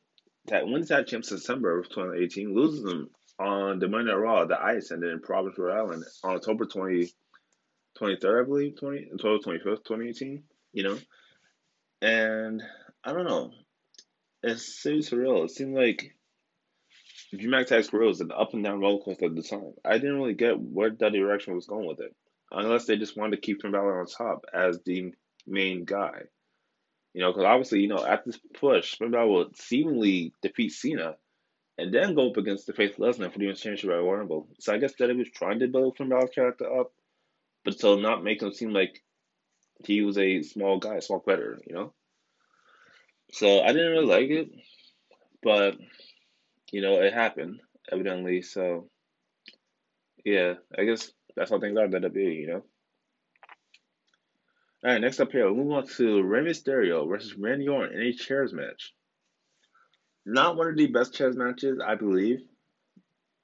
that 0.48 0.68
wins 0.68 0.90
that 0.90 1.08
championship 1.08 1.38
December 1.38 1.80
of 1.80 1.90
2018, 1.90 2.54
loses 2.54 2.84
them 2.84 3.10
on 3.40 3.80
the 3.80 3.88
Monday 3.88 4.12
Night 4.12 4.18
Raw 4.18 4.46
that 4.46 4.62
I 4.62 4.74
attended 4.74 5.12
in 5.12 5.20
Providence, 5.20 5.58
Rhode 5.58 5.78
Island 5.78 6.04
on 6.24 6.36
October 6.36 6.66
20, 6.66 7.10
23rd, 8.00 8.42
I 8.42 8.46
believe, 8.46 8.80
20, 8.80 9.10
October 9.14 9.44
25th, 9.44 9.86
2018, 9.86 10.44
you 10.74 10.84
know? 10.84 10.98
And 12.02 12.62
I 13.04 13.14
don't 13.14 13.26
know. 13.26 13.52
It's 14.44 14.82
so 14.82 14.92
surreal. 14.92 15.46
It 15.46 15.52
seemed 15.52 15.76
like 15.76 16.16
Drew 17.38 17.50
McIntyre's 17.50 17.90
career 17.90 18.08
was 18.08 18.22
an 18.22 18.32
up 18.32 18.54
and 18.54 18.64
down 18.64 18.80
roller 18.80 19.04
coaster 19.04 19.26
at 19.26 19.36
the 19.36 19.44
time. 19.44 19.74
I 19.86 20.00
didn't 20.00 20.18
really 20.18 20.34
get 20.34 20.60
where 20.60 20.90
that 20.90 21.14
direction 21.14 21.56
was 21.56 21.68
going 21.68 21.88
with 21.88 22.00
it. 22.00 22.16
Unless 22.52 22.86
they 22.86 22.98
just 22.98 23.16
wanted 23.16 23.38
to 23.38 23.42
keep 23.42 23.62
Finn 23.62 23.72
Balor 23.72 24.02
on 24.02 24.06
top 24.06 24.46
as 24.54 24.80
the 24.86 25.14
main 25.48 25.86
guy. 25.86 26.24
You 27.14 27.22
know, 27.22 27.32
because 27.32 27.46
obviously, 27.46 27.82
you 27.82 27.88
know, 27.90 28.06
at 28.06 28.26
this 28.26 28.40
push, 28.54 28.98
Balor 28.98 29.28
will 29.28 29.50
seemingly 29.56 30.34
defeat 30.42 30.72
Cena 30.72 31.16
and 31.78 31.94
then 31.94 32.16
go 32.16 32.30
up 32.30 32.38
against 32.38 32.68
the 32.68 32.74
face 32.74 32.96
Lesnar 32.96 33.32
for 33.32 33.40
the 33.40 33.54
championship 33.54 33.90
at 33.90 33.96
Rumble. 33.96 34.48
So 34.60 34.74
I 34.74 34.78
guess 34.78 34.94
that 34.96 35.16
was 35.16 35.30
trying 35.30 35.60
to 35.60 35.68
build 35.68 35.98
Finn 35.98 36.10
Balor's 36.10 36.30
character 36.34 36.80
up, 36.80 36.94
but 37.66 37.74
still 37.74 38.00
not 38.00 38.24
make 38.24 38.42
him 38.42 38.54
seem 38.54 38.72
like 38.72 39.02
he 39.86 40.02
was 40.02 40.18
a 40.18 40.42
small 40.44 40.80
guy, 40.80 40.96
a 40.96 41.02
small 41.02 41.24
veteran, 41.26 41.62
you 41.66 41.74
know? 41.74 41.94
So 43.34 43.62
I 43.62 43.68
didn't 43.68 43.92
really 43.92 44.06
like 44.06 44.30
it, 44.30 44.52
but, 45.42 45.78
you 46.72 46.82
know, 46.82 47.02
it 47.02 47.14
happened, 47.14 47.62
evidently. 47.92 48.42
So, 48.42 48.90
yeah, 50.24 50.56
I 50.78 50.84
guess 50.84 51.12
that's 51.36 51.50
how 51.50 51.60
things 51.60 51.78
are 51.78 51.86
at 51.86 51.92
WWE, 51.92 52.36
you 52.42 52.48
know? 52.48 52.64
All 54.84 54.92
right, 54.92 55.00
next 55.00 55.20
up 55.20 55.32
here, 55.32 55.46
we'll 55.46 55.64
move 55.64 55.74
on 55.74 55.88
to 55.98 56.24
Rey 56.24 56.42
Mysterio 56.42 57.08
versus 57.08 57.36
Randy 57.36 57.68
Orton 57.68 58.00
in 58.00 58.08
a 58.08 58.14
chairs 58.14 58.52
match. 58.52 58.94
Not 60.26 60.56
one 60.56 60.70
of 60.70 60.76
the 60.76 60.88
best 60.88 61.14
chairs 61.14 61.36
matches, 61.38 61.80
I 61.86 61.94
believe. 61.94 62.40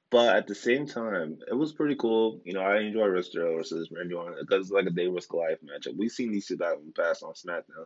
But 0.10 0.36
at 0.36 0.48
the 0.48 0.56
same 0.56 0.88
time, 0.88 1.38
it 1.48 1.54
was 1.54 1.74
pretty 1.74 1.96
cool. 1.96 2.42
You 2.44 2.54
know, 2.54 2.62
I 2.62 2.80
enjoy 2.80 3.08
Mysterio 3.08 3.58
versus 3.58 3.92
Randy 3.92 4.16
Orton 4.16 4.38
because 4.40 4.66
it's 4.66 4.72
like 4.72 4.86
a 4.86 4.90
Day 4.90 5.08
vs. 5.08 5.28
Goliath 5.28 5.60
matchup. 5.64 5.98
We've 5.98 6.12
seen 6.12 6.32
these 6.32 6.48
two 6.48 6.58
battles 6.58 6.82
in 6.82 6.94
the 6.96 7.04
past 7.04 7.22
on 7.22 7.34
SmackDown. 7.34 7.86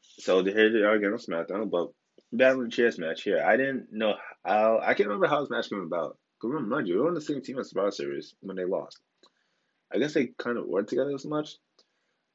So 0.00 0.40
they're 0.40 0.54
here 0.54 0.72
they 0.72 0.82
are 0.82 0.94
again 0.94 1.12
on 1.12 1.18
SmackDown, 1.18 1.70
but 1.70 1.88
battling 2.32 2.70
chairs 2.70 2.98
match 2.98 3.22
here. 3.22 3.42
I 3.44 3.56
didn't 3.56 3.88
know 3.92 4.14
how, 4.44 4.78
I 4.78 4.94
can't 4.94 5.08
remember 5.08 5.26
how 5.26 5.40
this 5.40 5.50
match 5.50 5.68
came 5.68 5.80
about. 5.80 6.16
Because 6.40 6.54
remember, 6.54 6.80
you, 6.80 6.94
we 6.94 7.00
were 7.00 7.08
on 7.08 7.14
the 7.14 7.20
same 7.20 7.42
team 7.42 7.58
as 7.58 7.70
Survivor 7.70 7.90
Series 7.90 8.34
when 8.40 8.56
they 8.56 8.64
lost. 8.64 9.00
I 9.92 9.98
guess 9.98 10.14
they 10.14 10.28
kind 10.38 10.56
of 10.56 10.66
worked 10.66 10.88
together 10.88 11.14
as 11.14 11.26
much. 11.26 11.56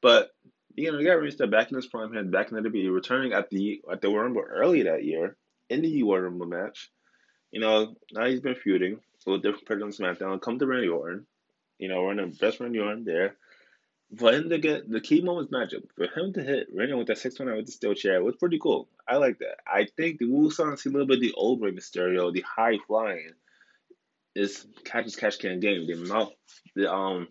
But, 0.00 0.30
you 0.74 0.90
know, 0.90 0.98
we 0.98 1.04
got 1.04 1.20
Rey 1.20 1.30
back 1.46 1.70
in 1.70 1.76
his 1.76 1.86
prime, 1.86 2.12
head 2.12 2.30
back 2.30 2.50
in 2.50 2.62
the 2.62 2.68
WWE, 2.68 2.94
returning 2.94 3.32
at 3.32 3.50
the 3.50 3.82
at 3.90 4.00
the 4.00 4.08
Rumble 4.08 4.42
early 4.42 4.82
that 4.84 5.04
year 5.04 5.36
in 5.68 5.82
the 5.82 6.02
Royal 6.02 6.22
Rumble 6.22 6.46
match. 6.46 6.90
You 7.50 7.60
know, 7.60 7.96
now 8.12 8.26
he's 8.26 8.40
been 8.40 8.54
feuding 8.54 9.00
with 9.26 9.42
different 9.42 9.66
people 9.66 9.84
on 9.84 9.90
SmackDown. 9.90 10.40
Come 10.40 10.58
to 10.58 10.66
Randy 10.66 10.88
Orton. 10.88 11.26
You 11.78 11.88
know, 11.88 12.02
we're 12.02 12.12
in 12.12 12.16
the 12.18 12.36
best 12.36 12.60
Randy 12.60 12.78
Orton 12.78 13.04
there. 13.04 13.36
For 14.16 14.32
him 14.32 14.48
to 14.48 14.58
get 14.58 14.90
the 14.90 15.02
key 15.02 15.20
moment 15.20 15.50
moments 15.50 15.74
matchup, 15.74 15.84
for 15.94 16.06
him 16.18 16.32
to 16.32 16.42
hit 16.42 16.68
Randy 16.72 16.94
with 16.94 17.08
that 17.08 17.18
six 17.18 17.38
one 17.38 17.54
with 17.54 17.66
the 17.66 17.72
steel 17.72 17.94
chair 17.94 18.22
was 18.22 18.36
pretty 18.36 18.58
cool. 18.58 18.88
I 19.06 19.16
like 19.16 19.38
that. 19.40 19.58
I 19.66 19.86
think 19.96 20.18
the 20.18 20.26
Wu 20.26 20.50
Song 20.50 20.76
see 20.76 20.88
a 20.88 20.92
little 20.92 21.06
bit 21.06 21.20
the 21.20 21.34
old 21.34 21.60
Rey 21.60 21.72
Mysterio, 21.72 22.32
the 22.32 22.40
high 22.40 22.78
flying, 22.86 23.32
is 24.34 24.66
catch 24.84 25.06
as 25.06 25.16
catch 25.16 25.38
can 25.38 25.60
game. 25.60 25.86
The 25.86 25.96
mouth, 25.96 26.32
the 26.74 26.90
um, 26.90 27.28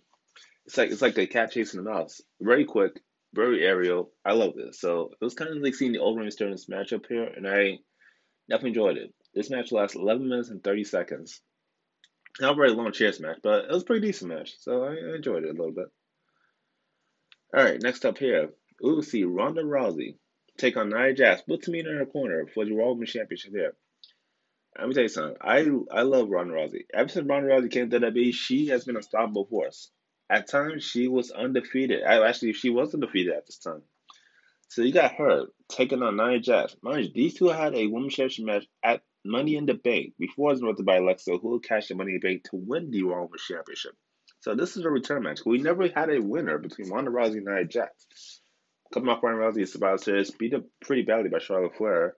it's 0.68 0.78
like 0.78 0.92
it's 0.92 1.02
like 1.02 1.18
a 1.18 1.26
cat 1.26 1.52
chasing 1.52 1.84
the 1.84 1.90
mouse. 1.90 2.22
Very 2.40 2.66
quick, 2.66 3.02
very 3.34 3.66
aerial. 3.66 4.12
I 4.24 4.34
love 4.34 4.54
this. 4.56 4.80
So 4.80 5.10
it 5.20 5.26
was 5.26 5.34
kind 5.34 5.50
of 5.50 5.58
like 5.58 5.76
seeing 5.76 5.94
the 5.94 6.00
old 6.00 6.20
Rey 6.20 6.28
Mysterio 6.28 6.46
in 6.46 6.52
this 6.52 6.70
matchup 6.70 7.08
here, 7.08 7.24
and 7.24 7.48
I 7.48 7.80
Definitely 8.50 8.70
enjoyed 8.70 8.98
it. 8.98 9.14
This 9.34 9.50
match 9.50 9.72
lasted 9.72 10.00
11 10.00 10.28
minutes 10.28 10.50
and 10.50 10.64
30 10.64 10.86
seconds. 10.86 11.42
Not 12.40 12.54
a 12.54 12.56
very 12.56 12.72
long 12.72 12.92
chance 12.94 13.20
match, 13.20 13.40
but 13.44 13.66
it 13.66 13.72
was 13.72 13.84
a 13.84 13.86
pretty 13.86 14.08
decent 14.08 14.32
match, 14.32 14.54
so 14.60 14.86
I 14.86 15.16
enjoyed 15.16 15.44
it 15.44 15.50
a 15.50 15.54
little 15.54 15.74
bit. 15.74 15.88
All 17.56 17.64
right, 17.64 17.82
next 17.82 18.06
up 18.06 18.18
here, 18.18 18.50
we 18.82 18.94
will 18.94 19.04
see 19.04 19.24
Ronda 19.24 19.64
Rousey 19.64 20.18
take 20.58 20.78
on 20.78 20.90
Nia 20.90 21.14
Jax 21.14 21.44
with 21.48 21.62
Tamina 21.62 21.90
in 21.90 21.98
her 21.98 22.06
corner 22.06 22.46
for 22.54 22.64
the 22.64 22.74
Raw 22.74 22.90
Women's 22.90 23.12
Championship 23.12 23.52
here. 23.52 23.76
Let 24.78 24.88
me 24.88 24.94
tell 24.94 25.04
you 25.04 25.10
something. 25.10 25.38
I 25.42 25.66
I 25.92 26.04
love 26.04 26.30
Ronda 26.30 26.54
Rousey. 26.54 26.86
Ever 26.94 27.10
since 27.10 27.28
Ronda 27.28 27.50
Rousey 27.50 27.72
came 27.72 27.90
to 27.90 28.00
WWE, 28.00 28.34
she 28.34 28.68
has 28.68 28.86
been 28.86 28.96
a 28.96 29.00
unstoppable 29.00 29.46
force. 29.46 29.92
At 30.30 30.50
times, 30.50 30.84
she 30.84 31.08
was 31.08 31.32
undefeated. 31.32 32.04
Actually, 32.04 32.54
she 32.54 32.70
was 32.70 32.94
undefeated 32.94 33.34
at 33.34 33.46
this 33.46 33.60
time. 33.60 33.82
So 34.70 34.82
you 34.82 34.92
got 34.92 35.16
her 35.16 35.46
taking 35.70 36.04
on 36.04 36.18
Nia 36.18 36.40
Jax. 36.40 36.76
Mind 36.82 37.06
you, 37.06 37.12
these 37.14 37.36
two 37.36 37.48
had 37.48 37.74
a 37.74 37.88
women's 37.88 38.14
championship 38.14 38.46
match 38.46 38.66
at 38.84 39.02
Money 39.24 39.56
in 39.56 39.66
the 39.66 39.74
Bank 39.74 40.14
before 40.20 40.50
it 40.50 40.54
was 40.54 40.62
interrupted 40.62 40.86
by 40.86 40.98
Alexa, 40.98 41.38
who 41.38 41.60
cashed 41.62 41.90
the 41.90 41.96
Money 41.96 42.12
in 42.12 42.20
the 42.22 42.28
Bank 42.28 42.44
to 42.46 42.58
win 42.58 42.92
the 42.92 43.04
Women's 43.04 43.44
Championship. 43.48 43.94
So 44.42 44.56
this 44.56 44.76
is 44.78 44.84
a 44.86 44.90
return 44.90 45.24
match. 45.24 45.40
We 45.46 45.58
never 45.58 45.88
had 45.88 46.10
a 46.10 46.22
winner 46.22 46.58
between 46.58 46.90
Ronda 46.90 47.12
Rousey 47.12 47.38
and 47.38 47.46
Nia 47.46 47.66
Jax. 47.66 48.42
Coming 48.94 49.10
off 49.10 49.24
Ronda 49.24 49.42
Rousey, 49.42 49.68
Survivor 49.68 49.98
Series, 49.98 50.32
beat 50.32 50.54
up 50.54 50.64
pretty 50.82 51.04
badly 51.04 51.30
by 51.30 51.40
Charlotte 51.40 51.76
Flair, 51.78 52.16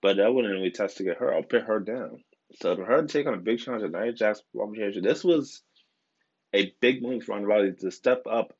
but 0.00 0.16
that 0.16 0.32
wouldn't 0.32 0.52
really 0.54 0.70
test 0.70 0.98
to 0.98 1.04
get 1.04 1.18
her. 1.18 1.34
I'll 1.34 1.42
put 1.42 1.62
her 1.62 1.80
down. 1.80 2.22
So 2.60 2.76
for 2.76 2.84
her 2.84 3.02
to 3.02 3.08
take 3.08 3.26
on 3.26 3.34
a 3.34 3.38
big 3.38 3.58
challenge 3.58 3.84
at 3.84 3.92
Nia 3.92 4.12
Jax 4.12 4.42
Championship, 4.56 5.02
this 5.02 5.24
was 5.24 5.62
a 6.52 6.74
big 6.80 7.02
moment 7.02 7.24
for 7.24 7.32
Ronda 7.32 7.48
Rousey 7.48 7.78
to 7.80 7.90
step 7.90 8.24
up 8.30 8.52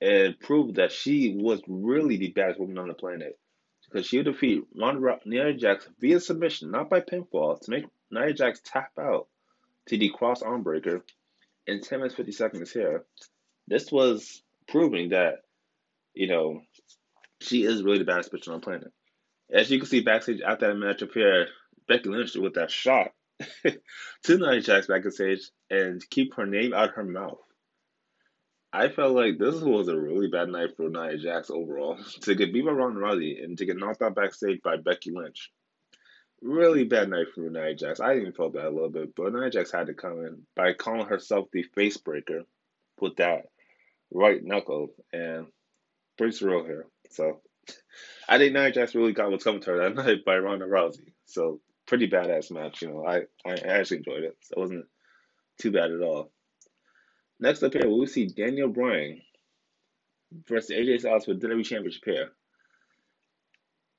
and 0.00 0.38
prove 0.38 0.74
that 0.74 0.92
she 0.92 1.36
was 1.36 1.60
really 1.68 2.16
the 2.16 2.30
baddest 2.32 2.58
woman 2.58 2.78
on 2.78 2.88
the 2.88 2.94
planet. 2.94 3.38
Because 3.84 4.06
she 4.06 4.18
would 4.18 4.26
defeat 4.26 4.64
Ronda 4.74 5.18
Nia 5.26 5.52
Jax 5.52 5.88
via 6.00 6.18
submission, 6.20 6.70
not 6.70 6.88
by 6.88 7.00
pinfall, 7.00 7.60
to 7.60 7.70
make 7.70 7.84
Nia 8.10 8.32
Jax 8.32 8.60
tap 8.64 8.92
out 8.98 9.28
to 9.86 9.98
the 9.98 10.10
cross 10.10 10.42
arm 10.42 10.62
breaker 10.62 11.04
in 11.66 11.80
10 11.80 11.98
minutes 11.98 12.14
50 12.14 12.32
seconds 12.32 12.72
here. 12.72 13.04
This 13.68 13.92
was 13.92 14.42
proving 14.68 15.10
that, 15.10 15.42
you 16.14 16.28
know, 16.28 16.62
she 17.40 17.64
is 17.64 17.82
really 17.82 17.98
the 17.98 18.04
baddest 18.04 18.32
bitch 18.32 18.48
on 18.48 18.54
the 18.54 18.60
planet. 18.60 18.92
As 19.52 19.70
you 19.70 19.78
can 19.78 19.88
see 19.88 20.00
backstage 20.00 20.40
after 20.40 20.68
that 20.68 20.74
match 20.74 21.02
up 21.02 21.12
here, 21.12 21.48
Becky 21.86 22.08
Lynch 22.08 22.34
with 22.34 22.54
that 22.54 22.70
shot 23.42 23.74
to 24.24 24.38
Nia 24.38 24.60
Jax 24.60 24.86
backstage 24.86 25.50
and 25.70 26.02
keep 26.10 26.34
her 26.34 26.46
name 26.46 26.72
out 26.72 26.90
of 26.90 26.94
her 26.94 27.04
mouth. 27.04 27.38
I 28.72 28.88
felt 28.88 29.14
like 29.14 29.38
this 29.38 29.60
was 29.60 29.88
a 29.88 29.98
really 29.98 30.28
bad 30.28 30.48
night 30.48 30.76
for 30.76 30.88
Nia 30.88 31.18
Jax 31.18 31.50
overall. 31.50 31.98
to 32.22 32.34
get 32.34 32.52
beat 32.52 32.64
by 32.64 32.72
Ronda 32.72 33.00
Rousey 33.00 33.42
and 33.42 33.58
to 33.58 33.66
get 33.66 33.76
knocked 33.76 34.00
out 34.00 34.14
backstage 34.14 34.62
by 34.62 34.76
Becky 34.76 35.10
Lynch. 35.10 35.50
Really 36.40 36.84
bad 36.84 37.10
night 37.10 37.26
for 37.34 37.42
Nia 37.42 37.74
Jax. 37.74 38.00
I 38.00 38.16
even 38.16 38.32
felt 38.32 38.54
bad 38.54 38.64
a 38.64 38.70
little 38.70 38.88
bit, 38.88 39.14
but 39.14 39.32
Nia 39.32 39.50
Jax 39.50 39.70
had 39.70 39.88
to 39.88 39.94
come 39.94 40.24
in 40.24 40.46
by 40.56 40.72
calling 40.72 41.06
herself 41.06 41.48
the 41.52 41.62
face 41.62 41.98
breaker 41.98 42.44
with 43.00 43.16
that 43.16 43.46
right 44.10 44.42
knuckle 44.42 44.88
and 45.12 45.46
pretty 46.16 46.36
surreal 46.36 46.64
here. 46.64 46.86
So 47.10 47.40
I 48.28 48.38
think 48.38 48.54
Nia 48.54 48.72
Jax 48.72 48.94
really 48.94 49.12
got 49.12 49.30
what's 49.30 49.44
coming 49.44 49.60
to 49.62 49.70
her 49.72 49.78
that 49.78 49.94
night 50.02 50.24
by 50.24 50.38
Ronda 50.38 50.64
Rousey. 50.64 51.12
So 51.26 51.60
pretty 51.86 52.08
badass 52.08 52.50
match, 52.50 52.82
you 52.82 52.88
know. 52.88 53.06
I, 53.06 53.22
I 53.46 53.54
actually 53.54 53.98
enjoyed 53.98 54.24
it. 54.24 54.36
So 54.42 54.54
it 54.56 54.60
wasn't 54.60 54.86
too 55.60 55.72
bad 55.72 55.90
at 55.90 56.00
all. 56.00 56.30
Next 57.40 57.62
up 57.62 57.72
here, 57.72 57.88
we'll 57.88 58.06
see 58.06 58.26
Daniel 58.26 58.68
Bryan 58.68 59.20
versus 60.48 60.70
AJ 60.70 61.00
Styles 61.00 61.24
for 61.24 61.34
WWE 61.34 61.64
Championship 61.64 62.02
here. 62.04 62.28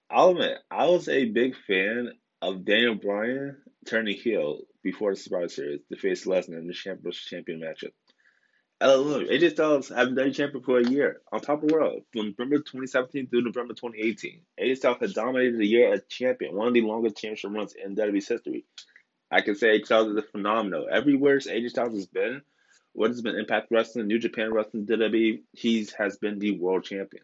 I'll 0.10 0.30
admit, 0.30 0.60
I 0.70 0.86
was 0.86 1.10
a 1.10 1.26
big 1.26 1.56
fan 1.68 2.12
of 2.42 2.66
Daniel 2.66 2.96
Bryan 2.96 3.58
turning 3.88 4.16
heel 4.16 4.60
before 4.84 5.12
the 5.12 5.20
Survivor 5.20 5.50
Series 5.50 5.82
to 5.92 5.98
face 5.98 6.26
Lesnar 6.26 6.60
in 6.60 6.68
the 6.68 6.74
Champion 6.74 7.14
Champion 7.14 7.62
matchup. 7.62 7.92
Look, 8.84 9.30
AJ 9.30 9.52
Styles 9.52 9.88
has 9.90 10.10
been 10.10 10.16
WWE 10.16 10.36
champion 10.36 10.62
for 10.62 10.80
a 10.80 10.86
year 10.86 11.22
on 11.32 11.40
top 11.40 11.64
of 11.64 11.70
the 11.70 11.74
world 11.74 12.02
from 12.12 12.36
November 12.38 12.58
2017 12.58 13.28
through 13.28 13.44
November 13.44 13.74
2018. 13.74 14.42
AJ 14.60 14.78
Styles 14.78 14.98
has 15.00 15.14
dominated 15.14 15.58
the 15.58 15.66
year 15.66 15.94
as 15.94 16.02
champion, 16.10 16.54
one 16.54 16.68
of 16.68 16.74
the 16.74 16.82
longest 16.82 17.16
championship 17.16 17.52
runs 17.52 17.74
in 17.74 17.96
WWE's 17.96 18.28
history. 18.28 18.66
I 19.32 19.40
can 19.40 19.56
say 19.56 19.82
Styles 19.84 20.14
is 20.18 20.24
phenomenal. 20.32 20.88
Everywhere 20.92 21.38
AJ 21.38 21.70
Styles 21.70 21.94
has 21.96 22.08
been, 22.08 22.42
what 22.92 23.10
has 23.10 23.22
been 23.22 23.38
Impact 23.38 23.68
Wrestling, 23.72 24.08
New 24.08 24.20
Japan 24.20 24.54
Wrestling, 24.54 24.86
WWE, 24.86 25.44
he 25.54 25.88
has 25.98 26.18
been 26.18 26.40
the 26.40 26.52
world 26.52 26.84
champion. 26.84 27.24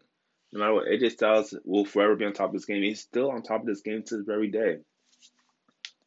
No 0.52 0.60
matter 0.60 0.74
what, 0.74 0.86
AJ 0.86 1.12
Styles 1.12 1.54
will 1.66 1.84
forever 1.84 2.16
be 2.16 2.24
on 2.24 2.32
top 2.32 2.48
of 2.48 2.54
this 2.54 2.64
game. 2.64 2.82
He's 2.82 3.00
still 3.00 3.30
on 3.30 3.42
top 3.42 3.60
of 3.60 3.66
this 3.66 3.82
game 3.82 4.02
to 4.04 4.16
this 4.16 4.26
very 4.26 4.48
day. 4.48 4.78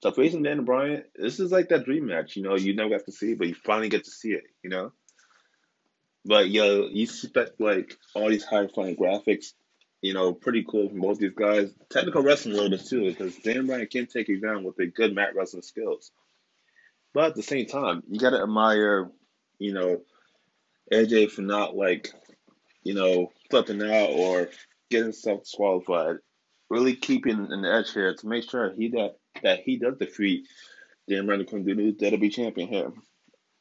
So 0.02 0.12
facing 0.12 0.42
Daniel 0.42 0.66
Bryan, 0.66 1.04
this 1.16 1.40
is 1.40 1.52
like 1.52 1.70
that 1.70 1.86
dream 1.86 2.08
match, 2.08 2.36
you 2.36 2.42
know, 2.42 2.56
you 2.56 2.76
never 2.76 2.90
got 2.90 3.06
to 3.06 3.12
see, 3.12 3.36
but 3.36 3.48
you 3.48 3.54
finally 3.54 3.90
get 3.90 4.04
to 4.06 4.12
see 4.12 4.32
it, 4.32 4.46
you 4.64 4.72
know? 4.72 4.92
But 6.26 6.50
yo, 6.50 6.88
you 6.88 7.04
expect 7.04 7.60
like 7.60 7.98
all 8.14 8.30
these 8.30 8.46
high 8.46 8.68
flying 8.68 8.96
graphics, 8.96 9.54
you 10.02 10.14
know, 10.14 10.34
pretty 10.34 10.64
cool 10.64 10.90
from 10.90 11.02
both 11.02 11.20
these 11.20 11.34
guys. 11.36 11.72
Technical 11.90 12.24
wrestling 12.24 12.70
bit 12.70 12.86
too, 12.86 13.10
because 13.10 13.36
Dan 13.38 13.68
Bryan 13.68 13.88
can 13.88 14.06
take 14.08 14.30
you 14.30 14.40
down 14.40 14.64
with 14.64 14.80
a 14.80 14.88
good 14.88 15.14
mat 15.14 15.36
wrestling 15.36 15.64
skills. 15.64 16.12
But 17.14 17.26
at 17.26 17.36
the 17.36 17.44
same 17.44 17.66
time, 17.66 18.04
you 18.08 18.20
gotta 18.20 18.42
admire 18.42 19.12
you 19.60 19.74
know, 19.74 20.02
AJ 20.92 21.32
for 21.32 21.42
not 21.42 21.76
like, 21.76 22.12
you 22.84 22.94
know, 22.94 23.32
flipping 23.50 23.82
out 23.82 24.10
or 24.10 24.50
getting 24.90 25.14
self 25.14 25.44
disqualified. 25.44 26.18
Really 26.70 26.96
keeping 26.96 27.48
an 27.52 27.66
edge 27.66 27.94
here 27.94 28.14
to 28.14 28.28
make 28.28 28.50
sure 28.50 28.74
he 28.74 28.90
that 28.90 29.16
that 29.42 29.62
he 29.62 29.78
does 29.78 29.98
defeat 29.98 30.48
Dan 31.08 31.26
Bryan 31.26 31.42
becoming 31.42 31.66
the 31.66 31.76
new 31.76 31.94
WWE 31.94 32.32
champion 32.32 32.68
here. 32.68 32.92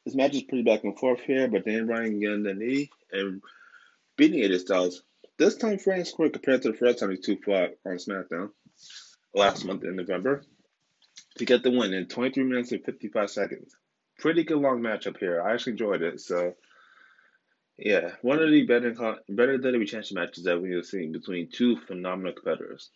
This 0.05 0.15
match 0.15 0.35
is 0.35 0.43
pretty 0.43 0.63
back 0.63 0.83
and 0.83 0.99
forth 0.99 1.21
here, 1.21 1.47
but 1.47 1.65
Dan 1.65 1.87
Bryan 1.87 2.19
getting 2.19 2.43
the 2.43 2.53
knee 2.53 2.89
and 3.11 3.41
beating 4.17 4.41
AJ 4.41 4.59
Styles. 4.59 5.01
This 5.37 5.55
time, 5.55 5.77
Frank 5.79 6.05
scored 6.05 6.33
compared 6.33 6.61
to 6.63 6.71
the 6.71 6.77
first 6.77 6.99
time 6.99 7.11
he 7.11 7.17
two 7.17 7.37
fought 7.37 7.71
on 7.85 7.93
SmackDown 7.93 8.51
last 9.33 9.65
month 9.65 9.83
in 9.83 9.95
November 9.95 10.43
to 11.37 11.45
get 11.45 11.63
the 11.63 11.71
win 11.71 11.93
in 11.93 12.07
23 12.07 12.43
minutes 12.43 12.71
and 12.73 12.83
55 12.83 13.29
seconds. 13.29 13.75
Pretty 14.19 14.43
good 14.43 14.57
long 14.57 14.81
matchup 14.81 15.17
here. 15.17 15.41
I 15.41 15.53
actually 15.53 15.73
enjoyed 15.73 16.01
it. 16.01 16.19
So, 16.19 16.53
yeah, 17.77 18.11
one 18.21 18.39
of 18.39 18.51
the 18.51 18.63
better 18.65 18.91
better 19.29 19.57
WWE 19.57 19.87
Championship 19.87 20.15
matches 20.15 20.43
that 20.43 20.61
we 20.61 20.73
have 20.73 20.85
seen 20.85 21.13
between 21.13 21.49
two 21.49 21.77
phenomenal 21.77 22.33
competitors. 22.33 22.91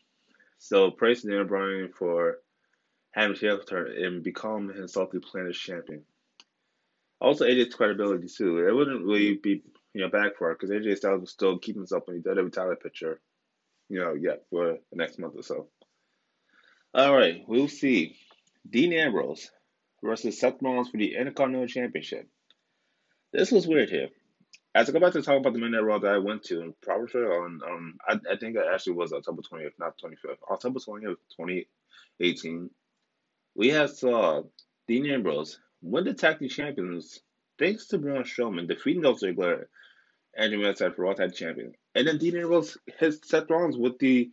So, 0.60 0.92
praise 0.92 1.22
to 1.22 1.30
Dan 1.30 1.48
Bryan 1.48 1.94
for 1.98 2.40
having 3.12 3.38
his 3.38 3.66
turn 3.66 4.04
and 4.04 4.24
become 4.24 4.68
himself 4.68 5.12
the 5.12 5.22
Planet's 5.22 5.58
champion. 5.58 6.04
Also, 7.20 7.46
AJ's 7.46 7.74
credibility 7.74 8.28
too. 8.28 8.68
It 8.68 8.74
wouldn't 8.74 9.06
really 9.06 9.36
be 9.36 9.64
you 9.94 10.02
know 10.02 10.10
back 10.10 10.38
for 10.38 10.54
because 10.54 10.70
AJ 10.70 10.98
Styles 10.98 11.20
will 11.20 11.28
still 11.28 11.58
keep 11.58 11.76
himself 11.76 12.04
in 12.08 12.22
the 12.22 12.30
WWE 12.30 12.52
title 12.52 12.76
picture, 12.76 13.20
you 13.90 14.00
know, 14.00 14.14
yet 14.14 14.44
for 14.50 14.78
the 14.92 14.96
next 14.96 15.18
month 15.20 15.36
or 15.36 15.44
so. 15.44 15.68
All 16.94 17.16
right, 17.16 17.44
we'll 17.48 17.68
see. 17.68 18.18
Dean 18.70 18.94
Ambrose 18.94 19.50
versus 20.04 20.40
Seth 20.40 20.62
Rollins 20.62 20.90
for 20.90 20.98
the 20.98 21.16
Intercontinental 21.16 21.68
Championship. 21.68 22.28
This 23.34 23.52
was 23.52 23.68
weird 23.68 23.90
here. 23.90 24.10
As 24.76 24.90
I 24.90 24.94
go 24.94 25.00
back 25.00 25.14
to 25.14 25.22
talk 25.22 25.38
about 25.38 25.54
the 25.54 25.60
Monday 25.60 25.78
Raw 25.78 25.98
that 26.00 26.14
I 26.14 26.18
went 26.20 26.44
to 26.46 26.62
in 26.62 26.74
Providence 26.82 27.16
on, 27.16 27.62
um, 27.68 27.98
I, 28.08 28.14
I 28.32 28.38
think 28.38 28.56
it 28.56 28.66
actually 28.72 28.94
was 28.94 29.12
October 29.12 29.42
20th, 29.42 29.72
not 29.80 29.98
25th. 29.98 30.38
October 30.52 30.80
20th, 30.80 31.18
2018. 31.36 32.70
We 33.56 33.70
had 33.70 33.90
saw 33.90 34.44
Dean 34.88 35.10
Ambrose 35.10 35.60
win 35.82 36.06
the 36.06 36.14
tag 36.14 36.40
team 36.40 36.50
champions 36.50 37.20
thanks 37.60 37.88
to 37.88 37.98
Braun 37.98 38.24
Strowman 38.24 38.68
defeating 38.68 39.02
Dolph 39.02 39.20
Ziggler 39.20 39.66
and 40.36 40.54
McIntyre 40.54 40.96
for 40.96 41.04
Raw 41.04 41.14
Tag 41.14 41.34
Champion. 41.34 41.74
And 41.96 42.08
then 42.08 42.18
Dean 42.18 42.38
Ambrose 42.38 42.78
hits 43.00 43.28
Seth 43.28 43.50
Rollins 43.50 43.78
with 43.78 43.98
the 43.98 44.30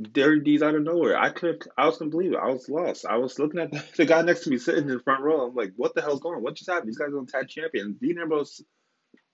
dirty 0.00 0.40
deeds 0.42 0.62
out 0.62 0.74
of 0.74 0.82
nowhere. 0.82 1.16
I 1.16 1.30
couldn't, 1.30 1.66
I 1.76 1.86
was 1.86 1.98
gonna 1.98 2.10
believe 2.10 2.32
it. 2.32 2.38
I 2.40 2.50
was 2.50 2.68
lost. 2.68 3.04
I 3.04 3.16
was 3.16 3.38
looking 3.38 3.60
at 3.60 3.72
the, 3.72 3.84
the, 3.96 4.06
guy 4.06 4.22
next 4.22 4.44
to 4.44 4.50
me 4.50 4.58
sitting 4.58 4.84
in 4.84 4.88
the 4.88 5.00
front 5.00 5.22
row. 5.22 5.46
I'm 5.46 5.54
like, 5.54 5.72
what 5.76 5.94
the 5.94 6.02
hell's 6.02 6.20
going 6.20 6.36
on? 6.36 6.42
What 6.42 6.54
just 6.54 6.70
happened? 6.70 6.88
These 6.88 6.98
guys 6.98 7.08
are 7.08 7.18
on 7.18 7.26
tag 7.26 7.48
champion. 7.48 7.96
Dean 8.00 8.18
Ambrose 8.18 8.62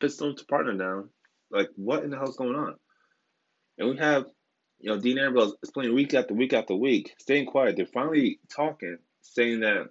to 0.01 0.45
partner 0.49 0.75
down. 0.75 1.11
Like, 1.51 1.69
what 1.77 2.05
in 2.05 2.11
the 2.11 2.17
hell's 2.17 2.37
going 2.37 2.55
on? 2.55 2.75
And 3.79 3.91
we 3.91 3.97
have, 3.99 4.25
you 4.79 4.91
know, 4.91 4.99
Dean 4.99 5.19
Ambrose 5.19 5.55
is 5.63 5.71
playing 5.71 5.95
week 5.95 6.15
after 6.15 6.33
week 6.33 6.53
after 6.53 6.75
week, 6.75 7.15
staying 7.19 7.47
quiet. 7.47 7.77
They're 7.77 7.87
finally 7.87 8.41
talking, 8.55 8.99
saying 9.21 9.61
that, 9.61 9.89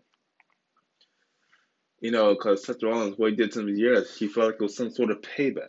you 2.02 2.12
know, 2.12 2.34
because 2.34 2.66
Seth 2.66 2.84
Rollins, 2.84 3.18
what 3.18 3.32
he 3.32 3.36
did 3.36 3.52
to 3.54 3.62
him 3.62 3.70
years, 3.76 4.16
he 4.18 4.28
felt 4.28 4.48
like 4.48 4.56
it 4.56 4.62
was 4.62 4.76
some 4.76 4.92
sort 4.92 5.12
of 5.12 5.22
payback. 5.22 5.68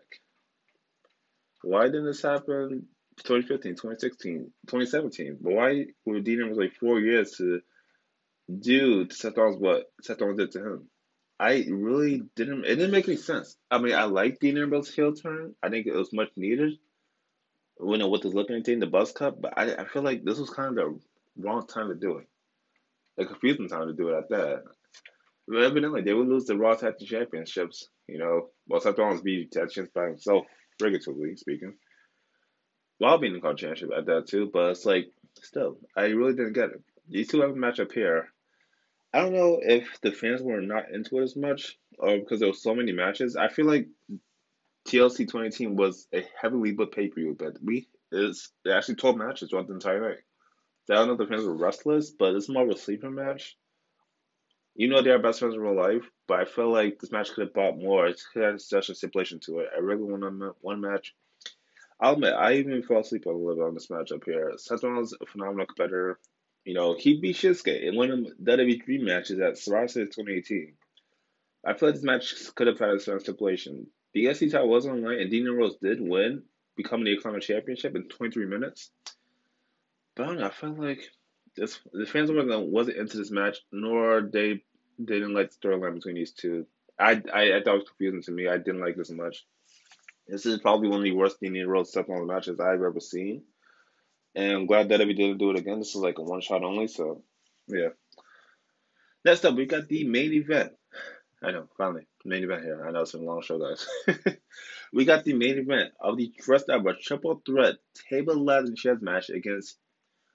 Why 1.63 1.87
didn't 1.87 2.07
this 2.07 2.23
happen 2.23 2.87
2015, 3.25 3.73
2016, 3.73 4.53
2017. 4.67 5.39
But 5.41 5.53
why 5.53 5.87
were 6.05 6.21
Dean 6.21 6.49
was 6.49 6.59
like 6.59 6.75
four 6.75 7.01
years 7.01 7.33
to 7.33 7.61
do 8.59 9.05
to 9.07 9.15
Seth 9.15 9.37
Rollins 9.37 9.61
what 9.61 9.93
Seth 10.03 10.21
Rollins 10.21 10.39
did 10.39 10.53
to 10.53 10.59
him? 10.61 10.89
I 11.39 11.67
really 11.71 12.23
didn't. 12.37 12.65
It 12.65 12.77
didn't 12.77 12.91
make 12.91 13.09
any 13.09 13.17
sense. 13.17 13.57
I 13.71 13.79
mean, 13.79 13.95
I 13.95 14.05
like 14.05 14.41
Dean 14.41 14.59
Ambrose's 14.59 14.95
heel 14.95 15.15
turn. 15.15 15.55
I 15.63 15.71
think 15.71 15.87
it 15.87 15.95
was 15.95 16.13
much 16.13 16.31
needed. 16.37 16.75
When 17.77 18.09
with 18.11 18.23
the 18.23 18.29
looking 18.29 18.63
thing, 18.63 18.79
the 18.79 18.87
buzz 18.87 19.13
cut, 19.13 19.41
but 19.41 19.55
I, 19.57 19.75
I 19.75 19.85
feel 19.87 20.03
like 20.03 20.23
this 20.23 20.39
was 20.39 20.51
kind 20.51 20.79
of 20.79 21.01
the 21.37 21.43
wrong 21.43 21.67
time 21.67 21.89
to 21.89 21.95
do 21.95 22.19
it. 22.19 22.27
A 23.19 23.25
confusing 23.25 23.69
time 23.69 23.87
to 23.87 23.95
do 23.95 24.11
it 24.11 24.19
at 24.19 24.29
that. 24.31 24.65
Evidently, 25.53 26.03
they 26.03 26.15
would 26.15 26.29
lose 26.29 26.45
the 26.45 26.57
Raw 26.57 26.75
Tag 26.75 26.99
Team 26.99 27.09
Championships. 27.09 27.89
You 28.07 28.19
know, 28.19 28.49
well, 28.69 28.81
Seth 28.81 28.99
Rollins 28.99 29.23
beat 29.23 29.53
Tag 29.53 29.71
Champs 29.71 29.91
by 29.93 30.07
himself, 30.07 30.47
figuratively 30.79 31.37
speaking 31.37 31.75
while 33.01 33.17
being 33.17 33.33
the 33.33 33.41
college 33.41 33.61
championship 33.61 33.91
at 33.97 34.07
that 34.07 34.27
too. 34.29 34.49
But 34.53 34.71
it's 34.71 34.85
like 34.85 35.11
still, 35.43 35.79
I 35.97 36.05
really 36.05 36.35
didn't 36.35 36.53
get 36.53 36.71
it. 36.71 36.83
These 37.09 37.29
two 37.29 37.41
have 37.41 37.51
a 37.51 37.55
matchup 37.55 37.93
here. 37.93 38.29
I 39.13 39.21
don't 39.21 39.33
know 39.33 39.59
if 39.61 40.01
the 40.03 40.13
fans 40.13 40.43
were 40.43 40.61
not 40.61 40.91
into 40.93 41.19
it 41.19 41.25
as 41.25 41.35
much 41.35 41.79
um, 42.01 42.09
or 42.09 42.19
because 42.19 42.39
there 42.39 42.49
were 42.49 42.55
so 42.55 42.75
many 42.75 42.93
matches. 42.93 43.37
I 43.37 43.49
feel 43.49 43.67
like 43.67 43.89
TLC 44.87 45.19
2018 45.19 45.77
was 45.77 46.07
a 46.15 46.25
heavily 46.41 46.73
booked 46.73 46.95
pay 46.95 47.09
per 47.09 47.15
view, 47.17 47.37
but 47.37 47.55
we 47.65 47.89
it's 48.13 48.53
actually 48.71 48.97
12 48.97 49.17
matches 49.17 49.51
throughout 49.51 49.67
the 49.67 49.75
entire 49.75 50.01
night. 50.01 50.19
I 50.91 50.95
don't 50.95 51.07
know 51.07 51.13
if 51.13 51.19
the 51.19 51.27
fans 51.27 51.45
were 51.45 51.57
restless, 51.57 52.11
but 52.11 52.35
it's 52.35 52.49
more 52.49 52.65
of 52.65 52.71
a 52.71 52.77
sleeper 52.77 53.11
match. 53.11 53.57
You 54.75 54.89
know 54.89 55.03
they 55.03 55.11
are 55.11 55.19
best 55.19 55.41
friends 55.41 55.55
in 55.55 55.61
real 55.61 55.77
life, 55.77 56.09
but 56.27 56.41
I 56.41 56.45
feel 56.45 56.73
like 56.73 56.99
this 56.99 57.13
match 57.13 57.33
could 57.33 57.45
have 57.45 57.55
brought 57.55 57.79
more. 57.79 58.07
It 58.07 58.21
have 58.35 58.61
such 58.61 58.89
a 58.89 58.95
stipulation 58.95 59.41
to 59.41 59.61
it. 59.61 59.69
I 59.77 59.81
really 59.81 60.05
want 60.05 60.57
one 60.61 60.81
match 60.81 61.15
I'll 62.01 62.15
admit, 62.15 62.33
I 62.33 62.55
even 62.55 62.83
fell 62.83 63.01
asleep 63.01 63.27
a 63.27 63.29
little 63.29 63.55
bit 63.55 63.63
on 63.63 63.75
this 63.75 63.91
match 63.91 64.11
up 64.11 64.25
here. 64.25 64.53
Seth 64.57 64.83
Rollins 64.83 65.15
a 65.21 65.27
phenomenal 65.27 65.67
competitor. 65.67 66.19
You 66.65 66.75
know, 66.75 66.97
he 66.99 67.21
beat 67.21 67.37
Shinsuke 67.37 67.83
in 67.83 67.95
one 67.95 68.11
of 68.11 68.25
the 68.39 68.53
WWE 68.53 69.03
matches 69.03 69.39
at 69.39 69.59
Survivor 69.59 69.89
Series 69.89 70.15
2018. 70.15 70.73
I 71.65 71.75
feel 71.75 71.91
like 71.91 71.97
this 71.97 72.05
match 72.05 72.35
could 72.55 72.69
have 72.69 72.79
had 72.79 72.91
a 72.91 73.01
certain 73.01 73.21
stipulation. 73.21 73.87
The 74.15 74.33
SC 74.33 74.51
title 74.51 74.69
was 74.69 74.87
on 74.87 75.03
line, 75.03 75.19
and 75.21 75.31
Dean 75.31 75.47
Rose 75.47 75.77
did 75.77 76.01
win, 76.01 76.43
becoming 76.75 77.05
the 77.05 77.13
Economic 77.13 77.43
Championship 77.43 77.95
in 77.95 78.09
23 78.09 78.47
minutes. 78.47 78.91
But 80.15 80.23
I 80.23 80.27
don't 80.27 80.39
know, 80.41 80.47
I 80.47 80.51
felt 80.51 80.79
like 80.79 81.11
this 81.61 81.79
the 81.93 82.07
fans 82.07 82.33
wasn't 82.33 82.69
wasn't 82.69 82.97
into 82.97 83.19
this 83.19 83.31
match, 83.31 83.59
nor 83.71 84.23
they, 84.23 84.63
didn't 85.03 85.35
like 85.35 85.51
the 85.51 85.69
storyline 85.69 85.95
between 85.95 86.15
these 86.15 86.33
two. 86.33 86.67
I, 86.99 87.23
I 87.33 87.57
I 87.57 87.63
thought 87.63 87.75
it 87.75 87.81
was 87.81 87.89
confusing 87.89 88.23
to 88.23 88.33
me. 88.33 88.49
I 88.49 88.59
didn't 88.59 88.81
like 88.81 88.97
this 88.97 89.11
much. 89.11 89.47
This 90.27 90.47
is 90.47 90.61
probably 90.61 90.89
one 90.89 91.01
of 91.01 91.05
the 91.05 91.13
worst 91.13 91.41
Dean 91.41 91.67
Rose 91.67 91.91
step 91.91 92.09
on 92.09 92.27
the 92.27 92.33
matches 92.33 92.61
I've 92.61 92.83
ever 92.83 93.01
seen. 93.01 93.43
And 94.35 94.53
I'm 94.53 94.67
glad 94.67 94.89
that 94.89 95.01
we 95.01 95.15
didn't 95.15 95.39
do 95.39 95.51
it 95.51 95.59
again. 95.59 95.79
This 95.79 95.95
is 95.95 96.03
like 96.03 96.19
a 96.19 96.23
one 96.23 96.41
shot 96.41 96.65
only, 96.65 96.87
so 96.87 97.23
yeah. 97.67 97.89
Next 99.25 99.45
up, 99.45 99.55
we 99.55 99.67
got 99.67 99.89
the 99.89 100.07
main 100.07 100.33
event. 100.33 100.73
I 101.43 101.51
know, 101.51 101.69
finally, 101.77 102.07
main 102.25 102.45
event 102.45 102.65
here. 102.65 102.87
I 102.87 102.91
know 102.91 103.01
it's 103.01 103.13
been 103.13 103.23
a 103.23 103.25
long 103.25 103.43
show, 103.43 103.59
guys. 103.59 104.37
we 104.93 105.05
got 105.05 105.25
the 105.25 105.35
main 105.35 105.59
event 105.59 105.93
of 106.01 106.17
the 106.17 106.33
first 106.43 106.71
ever 106.71 106.95
triple 106.95 107.43
threat 107.45 107.77
table 108.09 108.43
ladder 108.45 108.75
chairs 108.75 109.01
match 109.01 109.31
against 109.31 109.79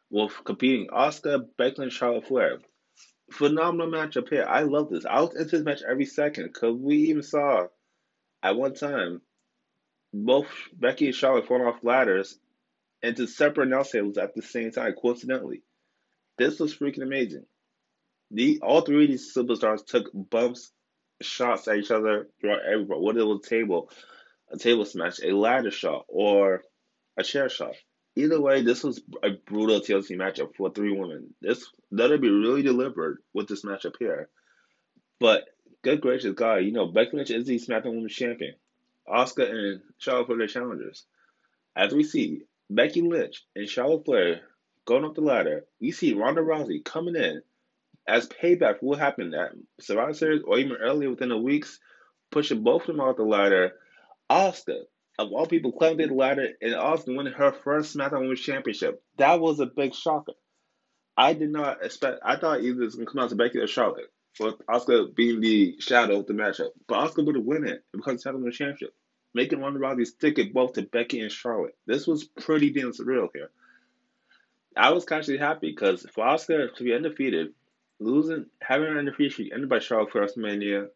Wolf 0.10 0.42
competing 0.44 0.88
Asuka, 0.88 1.48
Becky, 1.58 1.82
and 1.84 1.92
Charlotte 1.92 2.28
Flair. 2.28 2.60
Phenomenal 3.32 3.92
matchup 3.92 4.30
here. 4.30 4.46
I 4.48 4.62
love 4.62 4.90
this. 4.90 5.06
I 5.06 5.22
was 5.22 5.36
into 5.36 5.58
this 5.58 5.66
match 5.66 5.82
every 5.88 6.06
second 6.06 6.52
because 6.54 6.76
we 6.76 6.98
even 7.10 7.24
saw 7.24 7.68
at 8.44 8.56
one 8.56 8.76
time 8.76 9.22
both 10.14 10.48
Becky 10.74 11.08
and 11.08 11.16
Charlotte 11.16 11.48
falling 11.48 11.68
off 11.68 11.84
ladders 11.84 12.38
into 13.02 13.28
separate 13.28 13.68
announce 13.68 13.92
tables 13.92 14.18
at 14.18 14.34
the 14.36 14.42
same 14.42 14.72
time, 14.72 14.94
coincidentally. 14.94 15.64
This 16.38 16.60
was 16.60 16.76
freaking 16.76 17.04
amazing. 17.04 17.46
The 18.32 18.60
all 18.62 18.82
three 18.82 19.06
of 19.06 19.10
these 19.10 19.34
superstars 19.36 19.86
took 19.86 20.10
bumps, 20.14 20.72
shots 21.22 21.68
at 21.68 21.78
each 21.78 21.92
other 21.92 22.28
throughout 22.40 22.66
everywhere. 22.66 23.00
Whether 23.00 23.20
it 23.20 23.26
was 23.26 23.42
a 23.46 23.50
table, 23.50 23.90
a 24.52 24.58
table 24.58 24.86
smash, 24.86 25.20
a 25.24 25.32
ladder 25.32 25.72
shot, 25.72 26.06
or 26.08 26.64
a 27.18 27.24
chair 27.24 27.50
shot. 27.50 27.76
Either 28.16 28.40
way, 28.40 28.62
this 28.62 28.84
was 28.84 29.02
a 29.24 29.32
brutal 29.32 29.82
TLC 29.82 30.16
matchup 30.16 30.56
for 30.56 30.70
three 30.70 30.94
women. 30.98 31.34
This 31.42 31.66
that'll 31.92 32.18
be 32.18 32.30
really 32.30 32.62
deliberate 32.62 33.20
with 33.34 33.48
this 33.48 33.66
matchup 33.66 33.96
here. 34.00 34.30
But 35.20 35.46
good 35.82 36.02
gracious 36.02 36.34
God, 36.34 36.58
you 36.58 36.72
know 36.72 36.88
Becky 36.88 37.18
Lynch 37.18 37.32
is 37.32 37.46
the 37.46 37.60
SmackDown 37.60 37.96
Women's 37.96 38.16
Champion. 38.16 38.56
Asuka 39.08 39.50
and 39.50 39.82
Charlotte 39.98 40.28
Flair 40.28 40.48
challengers. 40.48 41.06
As 41.76 41.94
we 41.94 42.04
see 42.04 42.44
Becky 42.70 43.02
Lynch 43.02 43.44
and 43.56 43.68
Charlotte 43.68 44.06
Flair 44.06 44.42
going 44.86 45.06
up 45.06 45.16
the 45.16 45.22
ladder, 45.22 45.66
we 45.80 45.92
see 45.92 46.14
Ronda 46.14 46.42
Rousey 46.42 46.84
coming 46.84 47.16
in 47.16 47.42
as 48.08 48.28
payback 48.28 48.80
for 48.80 48.86
what 48.88 49.00
happened 49.00 49.34
at 49.36 49.52
Survivor 49.80 50.14
Series 50.14 50.44
or 50.44 50.58
even 50.58 50.78
earlier 50.78 51.10
within 51.10 51.30
the 51.30 51.38
weeks, 51.38 51.80
pushing 52.32 52.64
both 52.64 52.84
of 52.84 52.88
them 52.88 53.02
out 53.02 53.18
the 53.18 53.24
ladder. 53.24 53.74
Asuka, 54.30 54.86
of 55.18 55.32
all 55.32 55.48
people, 55.48 55.72
climbing 55.72 56.10
the 56.10 56.14
ladder 56.14 56.50
and 56.62 56.74
Asuka 56.74 57.16
winning 57.16 57.34
her 57.34 57.52
first 57.52 57.96
SmackDown 57.96 58.22
Women's 58.22 58.42
Championship. 58.42 59.02
That 59.18 59.40
was 59.40 59.60
a 59.60 59.66
big 59.66 59.94
shocker. 59.94 60.34
I 61.18 61.34
did 61.34 61.52
not 61.52 61.84
expect. 61.84 62.20
I 62.26 62.36
thought 62.36 62.62
either 62.62 62.82
it 62.82 62.86
was 62.86 62.96
going 62.96 63.08
to 63.08 63.12
come 63.12 63.24
out 63.24 63.30
to 63.30 63.36
Becky 63.36 63.60
or 63.60 63.68
Charlotte 63.68 64.12
with 64.40 64.56
Asuka 64.68 65.16
being 65.16 65.40
the 65.40 65.78
shadow 65.80 66.20
of 66.20 66.28
the 66.28 66.34
matchup. 66.34 66.72
But 66.88 67.10
Asuka 67.10 67.26
would 67.26 67.36
have 67.36 67.46
won 67.46 67.66
it 67.66 67.84
because 67.94 68.16
it's 68.16 68.24
having 68.26 68.44
the 68.44 68.52
championship. 68.52 68.94
Making 69.34 69.62
Ronda 69.62 69.80
Rousey 69.80 70.06
stick 70.06 70.40
it 70.40 70.54
both 70.54 70.74
to 70.74 70.84
Becky 70.84 71.20
and 71.22 71.32
Charlotte. 71.32 71.76
This 71.86 72.08
was 72.08 72.24
pretty 72.24 72.72
damn 72.72 72.92
surreal 72.92 73.30
here. 73.34 73.50
I 74.78 74.92
was 74.92 75.10
actually 75.10 75.38
happy 75.38 75.72
because 75.72 76.06
for 76.14 76.26
Asuka 76.26 76.76
to 76.76 76.84
be 76.84 76.94
undefeated, 76.94 77.54
losing, 78.00 78.48
having 78.62 78.90
an 78.90 78.98
undefeated 78.98 79.34
streak 79.34 79.54
ended 79.54 79.70
by 79.70 79.80
Charlotte 79.80 80.12
for 80.12 80.22
WrestleMania 80.22 80.88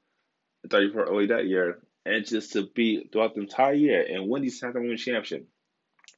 34 0.70 1.04
early 1.06 1.28
that 1.28 1.48
year, 1.48 1.80
and 2.10 2.26
just 2.26 2.54
to 2.54 2.68
be 2.74 3.08
throughout 3.12 3.36
the 3.36 3.42
entire 3.42 3.74
year 3.74 4.02
and 4.02 4.28
win 4.28 4.42
the 4.42 4.50
SmackDown 4.50 4.82
Women's 4.82 5.04
Championship. 5.04 5.48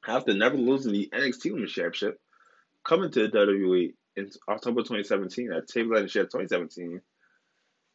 After 0.08 0.34
never 0.34 0.56
losing 0.56 0.94
the 0.94 1.10
NXT 1.14 1.52
Women's 1.52 1.74
Championship, 1.74 2.20
coming 2.84 3.12
to 3.12 3.28
the 3.28 3.38
WWE 3.38 3.94
in 4.16 4.30
October 4.48 4.82
2017 4.82 5.52
at 5.52 5.68
Table 5.68 6.08
Share 6.08 6.24
2017, 6.24 7.02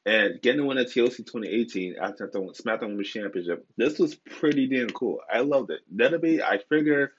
and 0.05 0.41
getting 0.43 0.61
to 0.61 0.67
win 0.67 0.79
at 0.79 0.89
TLC 0.89 1.17
2018 1.17 1.97
after 2.01 2.31
the 2.31 2.39
SmackDown 2.39 2.91
Women's 2.91 3.09
Championship. 3.09 3.67
This 3.77 3.99
was 3.99 4.15
pretty 4.15 4.69
damn 4.69 4.91
cool. 4.91 5.21
I 5.33 5.41
loved 5.41 5.71
it. 5.71 5.81
That'll 5.91 6.21
be, 6.21 6.43
I 6.43 6.59
figured 6.69 7.11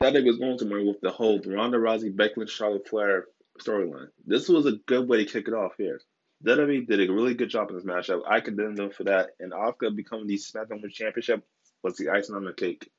that 0.00 0.16
it 0.16 0.24
was 0.24 0.38
going 0.38 0.58
somewhere 0.58 0.84
with 0.84 1.00
the 1.02 1.10
whole 1.10 1.40
Ronda 1.40 1.78
Rousey, 1.78 2.16
Becky 2.16 2.34
Lynch, 2.38 2.50
Charlotte 2.50 2.88
Flair 2.88 3.26
storyline. 3.60 4.08
This 4.26 4.48
was 4.48 4.64
a 4.64 4.78
good 4.86 5.08
way 5.08 5.24
to 5.24 5.30
kick 5.30 5.46
it 5.46 5.54
off 5.54 5.72
here. 5.76 6.00
WWE 6.44 6.86
did 6.86 7.08
a 7.08 7.12
really 7.12 7.34
good 7.34 7.48
job 7.48 7.70
in 7.70 7.76
this 7.76 7.84
matchup. 7.84 8.22
I 8.28 8.40
condemn 8.40 8.76
them 8.76 8.90
for 8.90 9.04
that. 9.04 9.30
And 9.40 9.52
Asuka 9.52 9.94
becoming 9.94 10.26
the 10.26 10.36
SmackDown 10.36 10.88
Championship 10.90 11.44
was 11.82 11.96
the 11.96 12.10
icing 12.10 12.34
on 12.34 12.44
the 12.44 12.52
cake. 12.52 12.90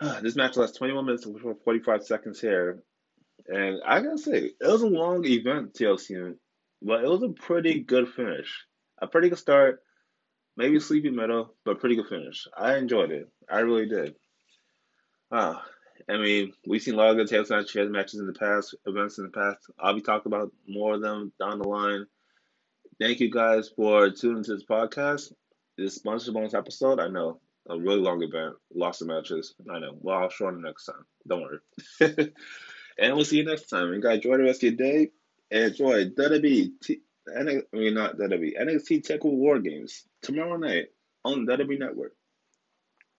this 0.22 0.36
match 0.36 0.56
lasts 0.56 0.78
21 0.78 1.04
minutes 1.04 1.26
and 1.26 1.38
45 1.64 2.04
seconds 2.04 2.40
here. 2.40 2.82
And 3.46 3.80
I 3.86 4.00
gotta 4.00 4.18
say, 4.18 4.50
it 4.60 4.66
was 4.66 4.82
a 4.82 4.86
long 4.86 5.24
event, 5.24 5.74
TLC, 5.74 6.34
but 6.82 7.02
it 7.02 7.08
was 7.08 7.22
a 7.22 7.30
pretty 7.30 7.80
good 7.80 8.08
finish. 8.08 8.66
A 9.00 9.06
pretty 9.06 9.28
good 9.28 9.38
start, 9.38 9.82
maybe 10.56 10.80
sleepy 10.80 11.10
middle, 11.10 11.54
but 11.64 11.80
pretty 11.80 11.96
good 11.96 12.08
finish. 12.08 12.46
I 12.56 12.76
enjoyed 12.76 13.10
it. 13.10 13.28
I 13.50 13.60
really 13.60 13.86
did. 13.86 14.14
Ah, 15.30 15.64
I 16.08 16.16
mean, 16.16 16.52
we've 16.66 16.82
seen 16.82 16.94
a 16.94 16.96
lot 16.96 17.10
of 17.10 17.16
good 17.16 17.28
tag 17.28 17.48
matches, 17.50 17.90
matches 17.90 18.20
in 18.20 18.26
the 18.26 18.32
past, 18.32 18.74
events 18.86 19.18
in 19.18 19.24
the 19.24 19.30
past. 19.30 19.58
I'll 19.78 19.94
be 19.94 20.00
talking 20.00 20.32
about 20.32 20.52
more 20.66 20.94
of 20.94 21.02
them 21.02 21.32
down 21.38 21.58
the 21.58 21.68
line. 21.68 22.06
Thank 23.00 23.20
you 23.20 23.30
guys 23.30 23.68
for 23.68 24.10
tuning 24.10 24.44
to 24.44 24.54
this 24.54 24.64
podcast. 24.64 25.32
This 25.76 25.94
sponsor 25.94 26.32
bonus 26.32 26.54
episode, 26.54 26.98
I 26.98 27.08
know, 27.08 27.40
a 27.68 27.78
really 27.78 28.00
long 28.00 28.22
event, 28.22 28.56
lots 28.74 29.00
of 29.00 29.08
matches. 29.08 29.54
I 29.70 29.78
know. 29.78 29.96
Well, 30.00 30.18
I'll 30.18 30.30
show 30.30 30.50
you 30.50 30.60
next 30.60 30.86
time. 30.86 31.04
Don't 31.26 31.42
worry. 31.42 31.58
and 32.98 33.14
we'll 33.14 33.24
see 33.24 33.38
you 33.38 33.44
next 33.44 33.68
time. 33.68 33.92
You 33.92 34.00
guys 34.00 34.16
enjoy 34.16 34.38
the 34.38 34.44
rest 34.44 34.64
of 34.64 34.72
your 34.72 34.72
day. 34.72 35.10
Enjoy 35.50 36.06
WWE, 36.06 36.70
T- 36.82 37.02
I 37.36 37.42
mean, 37.42 37.94
not 37.94 38.18
WWE, 38.18 38.60
NXT 38.60 39.04
Tech 39.04 39.24
War 39.24 39.58
Games 39.58 40.04
tomorrow 40.22 40.56
night 40.56 40.86
on 41.24 41.46
WWE 41.46 41.78
Network. 41.78 42.12